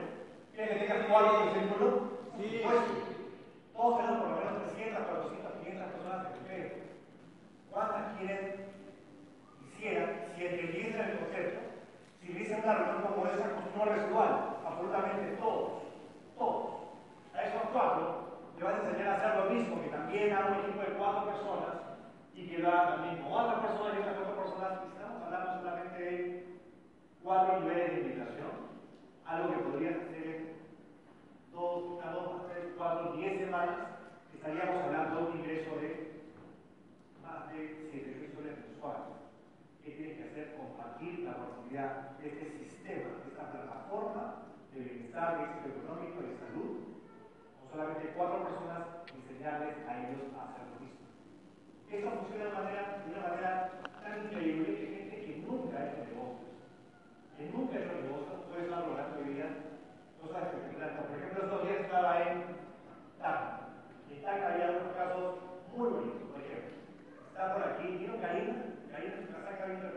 ¿Quieres 0.53 0.73
que 0.73 0.79
tengas 0.85 1.05
cuatro 1.07 1.41
en 1.41 1.47
el 1.47 1.53
círculo? 1.53 1.87
Sí. 2.37 2.61
Pues, 2.63 2.79
todos 3.75 3.97
tenemos 3.97 4.19
por 4.19 4.29
lo 4.29 4.37
menos 4.37 4.73
300, 4.73 5.05
400, 5.05 5.53
500 5.53 5.91
personas 5.93 6.27
que 6.33 6.47
creen. 6.47 6.73
¿Cuántas 7.69 8.17
quieren, 8.17 8.55
quisieran, 9.61 10.09
si 10.35 10.45
entendiesen 10.45 11.01
el 11.01 11.17
concepto, 11.19 11.59
si 12.19 12.33
dicen 12.33 12.61
una 12.63 12.73
reunión 12.73 13.13
como 13.13 13.27
esa, 13.27 13.53
con 13.53 13.87
residual? 13.87 14.57
Absolutamente 14.65 15.37
todos. 15.37 15.69
Todos. 16.37 16.65
A 17.35 17.41
esos 17.43 17.69
cuatro 17.71 18.27
le 18.57 18.63
vas 18.63 18.73
a 18.73 18.89
enseñar 18.89 19.07
a 19.07 19.15
hacer 19.17 19.45
lo 19.45 19.49
mismo, 19.51 19.81
que 19.83 19.89
también 19.89 20.33
a 20.33 20.47
un 20.47 20.53
equipo 20.65 20.81
de 20.81 20.97
cuatro 20.97 21.25
personas 21.25 21.77
y 22.33 22.47
que 22.47 22.57
lo 22.57 22.69
haga 22.69 22.95
también 22.95 23.21
con 23.21 23.33
otras 23.33 23.59
personas 23.61 23.93
y 23.93 23.99
otras 24.01 24.15
cuatro 24.17 24.43
personas. 24.43 24.71
Y 24.81 24.97
estamos 24.97 25.21
hablando 25.21 25.61
solamente 25.61 26.01
de 26.01 26.36
cuatro 27.27 27.59
niveles 27.59 27.91
de 27.91 28.01
invitación, 28.03 28.71
algo 29.25 29.51
que 29.51 29.63
podría 29.67 29.89
hacer 29.99 30.27
en 30.31 30.47
dos, 31.51 31.99
una, 31.99 32.11
dos, 32.11 32.47
tres, 32.47 32.71
cuatro, 32.77 33.17
diez 33.17 33.39
semanas, 33.43 33.99
estaríamos 34.33 34.83
hablando 34.85 35.15
de 35.19 35.31
un 35.31 35.39
ingreso 35.39 35.75
de 35.75 36.23
más 37.21 37.51
de 37.51 37.91
7 37.91 38.15
mil 38.15 38.31
soles 38.31 38.55
mensuales. 38.63 39.11
¿Qué 39.83 39.91
tiene 39.91 40.15
que 40.15 40.23
hacer? 40.23 40.55
Compartir 40.55 41.19
la 41.27 41.31
oportunidad 41.31 42.15
de 42.15 42.29
este 42.31 42.47
sistema, 42.63 43.19
de 43.19 43.27
esta 43.27 43.51
plataforma 43.51 44.47
de 44.71 44.79
bienestar, 44.79 45.37
de 45.37 45.43
éxito 45.51 45.83
económico 45.83 46.23
y 46.23 46.39
salud, 46.39 46.95
con 47.59 47.65
solamente 47.75 48.07
cuatro 48.15 48.47
personas 48.47 49.03
enseñarles 49.11 49.75
a 49.83 49.99
ellos 49.99 50.31
a 50.31 50.47
hacer 50.47 50.63
lo 50.63 50.79
mismo. 50.79 51.03
Esto 51.91 52.07
funciona 52.23 52.55
de 52.55 53.11
una 53.11 53.19
manera, 53.27 53.83
tan 53.99 54.23
increíble 54.23 54.79
que 54.79 54.95
gente 54.95 55.25
que 55.27 55.43
nunca 55.43 55.75
ha 55.75 55.91
hecho 55.91 56.16
que 57.37 57.45
nunca 57.53 57.77
es 57.77 57.85
negocio, 57.85 58.33
puedes 58.49 58.65
estar 58.65 58.81
logrando 58.81 59.19
hoy 59.19 59.33
día 59.35 59.45
cosas 60.19 60.43
espectaculares. 60.49 60.97
Por 60.97 61.17
ejemplo, 61.17 61.43
estos 61.45 61.63
días 61.63 61.81
estaba 61.81 62.21
en 62.23 62.37
TAC. 63.21 63.37
En 64.09 64.21
TAC 64.23 64.43
había 64.43 64.69
unos 64.81 64.95
casos 64.97 65.35
muy 65.75 65.89
bonitos, 65.89 66.29
por 66.33 66.41
ejemplo. 66.41 66.73
Está 67.29 67.53
por 67.53 67.63
aquí, 67.63 67.85
¿vieron 67.97 68.17
Karina? 68.17 68.55
Karina 68.91 69.13
es 69.13 69.29
una 69.29 69.45
saca 69.45 69.65
viendo 69.67 69.87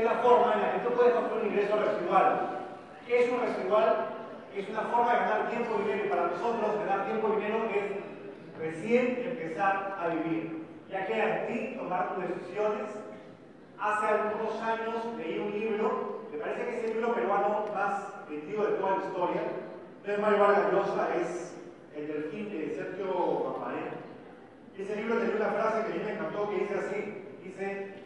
Es 0.00 0.06
la 0.06 0.14
forma 0.22 0.54
en 0.54 0.62
la 0.62 0.72
que 0.72 0.88
tú 0.88 0.94
puedes 0.94 1.12
construir 1.12 1.44
un 1.44 1.50
ingreso 1.50 1.76
residual. 1.76 2.64
¿Qué 3.06 3.18
es 3.20 3.30
un 3.30 3.40
residual? 3.42 4.06
Es 4.56 4.66
una 4.70 4.80
forma 4.80 5.12
de 5.12 5.18
ganar 5.18 5.50
tiempo 5.50 5.76
y 5.76 5.82
dinero. 5.82 6.06
Y 6.06 6.08
para 6.08 6.26
nosotros, 6.28 6.78
ganar 6.86 7.04
tiempo 7.04 7.28
y 7.28 7.36
dinero 7.36 7.58
es 7.68 8.58
recién 8.58 9.22
empezar 9.28 9.98
a 10.00 10.08
vivir. 10.08 10.64
Ya 10.88 11.04
queda 11.04 11.40
en 11.40 11.46
ti 11.48 11.76
tomar 11.76 12.14
tus 12.14 12.28
decisiones. 12.28 12.88
Hace 13.78 14.06
algunos 14.06 14.62
años 14.62 15.04
leí 15.18 15.38
un 15.38 15.52
libro, 15.52 16.22
me 16.32 16.38
parece 16.38 16.64
que 16.64 16.78
es 16.78 16.84
el 16.84 16.92
libro 16.94 17.14
peruano 17.14 17.66
más 17.74 18.26
vendido 18.26 18.64
de 18.64 18.72
toda 18.78 18.96
la 18.96 19.04
historia. 19.04 19.42
No 20.06 20.12
es 20.14 20.18
Mario 20.18 20.38
Vargas 20.38 20.72
Llosa, 20.72 21.08
es 21.20 21.56
El 21.94 22.06
Delfín 22.08 22.48
de 22.48 22.74
Sergio 22.74 23.52
Paparé. 23.52 24.00
Y 24.78 24.80
ese 24.80 24.96
libro 24.96 25.18
tenía 25.18 25.36
una 25.36 25.52
frase 25.52 25.84
que 25.84 25.92
a 25.92 25.96
mí 25.96 26.02
me 26.06 26.12
encantó 26.12 26.48
que 26.48 26.56
dice 26.56 26.74
así, 26.78 27.24
dice, 27.44 28.00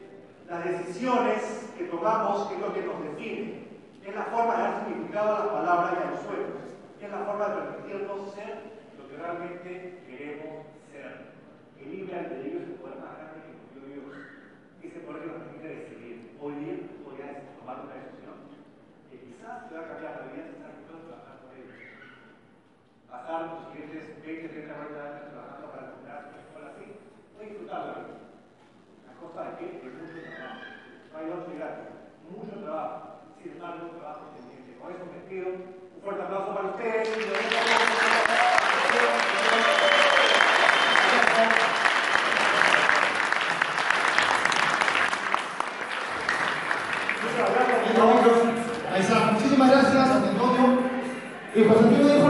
las 0.49 0.65
decisiones 0.65 1.73
que 1.77 1.85
tomamos 1.85 2.51
es 2.53 2.59
lo 2.59 2.73
que 2.75 2.83
nos 2.83 3.03
define, 3.03 3.65
es 4.05 4.15
la 4.15 4.25
forma 4.25 4.57
de 4.57 4.63
dar 4.63 4.85
significado 4.85 5.35
a 5.35 5.39
las 5.39 5.49
palabras 5.49 5.93
y 5.93 6.03
a 6.03 6.11
los 6.11 6.21
sueños, 6.21 6.65
es 7.01 7.11
la 7.11 7.25
forma 7.25 7.49
de 7.49 7.55
permitirnos 7.55 8.35
ser 8.35 8.61
lo 8.97 9.09
que 9.09 9.17
realmente 9.17 10.03
queremos 10.07 10.65
ser. 10.93 11.35
El 11.81 11.91
libre 11.91 12.19
albedrío 12.19 12.61
es 12.61 12.69
el 12.69 12.81
poder 12.81 12.97
más 13.01 13.17
grande 13.17 13.45
que 13.45 13.53
nos 13.57 13.69
dio 13.73 13.85
Dios. 13.93 14.17
Ese 14.83 15.01
poder 15.01 15.23
que 15.23 15.29
nos 15.29 15.43
permite 15.45 15.69
decidir. 15.69 16.37
Hoy 16.41 16.55
día 16.61 16.77
podrías 17.05 17.45
tomar 17.61 17.85
una 17.85 17.97
decisión 17.97 18.37
que 19.09 19.21
quizás 19.21 19.69
te 19.69 19.75
va 19.77 19.81
a 19.81 19.89
cambiar 19.89 20.13
la 20.17 20.33
vida 20.33 20.49
dispuesto 20.49 20.93
a 20.97 21.09
trabajar 21.09 21.37
por 21.45 21.53
ello. 21.57 21.77
Pasar 23.09 23.41
los 23.49 23.73
siguientes 23.73 24.21
20, 24.21 24.49
30, 24.49 24.75
40 24.75 25.01
años 25.01 25.29
trabajando 25.33 25.67
para 25.73 25.93
lograr 25.93 26.21
una 26.29 26.41
escuela 26.41 26.69
así. 26.73 26.87
A 26.93 27.43
disfrutar 27.45 27.81
la 27.85 27.93
vida 28.01 28.24
cosa 29.25 29.57
que 29.59 29.65
es 29.65 29.73
mucho 29.73 30.21
trabajo. 30.37 30.61
No 31.13 31.19
hay 31.19 31.27
noche 31.27 31.53
gratis, 31.57 31.89
mucho 32.29 32.57
trabajo, 32.61 33.25
sin 33.43 33.53
embargo, 33.53 33.97
trabajo 33.99 34.25
pendiente. 34.37 34.77
Con 34.79 34.93
eso 34.93 35.05
me 35.09 35.21
pido 35.29 35.47
un 35.49 36.03
fuerte 36.03 36.23
aplauso 36.23 36.55
para 36.55 36.69
ustedes. 36.69 37.09
Muchas 47.23 47.49
gracias. 47.55 47.85
Ahí 48.93 49.01
está. 49.01 49.33
Muchísimas 49.33 49.71
gracias, 49.71 50.11
Antonio. 50.11 50.65
Y 51.55 51.65
José 51.65 51.85
Antonio 51.85 52.24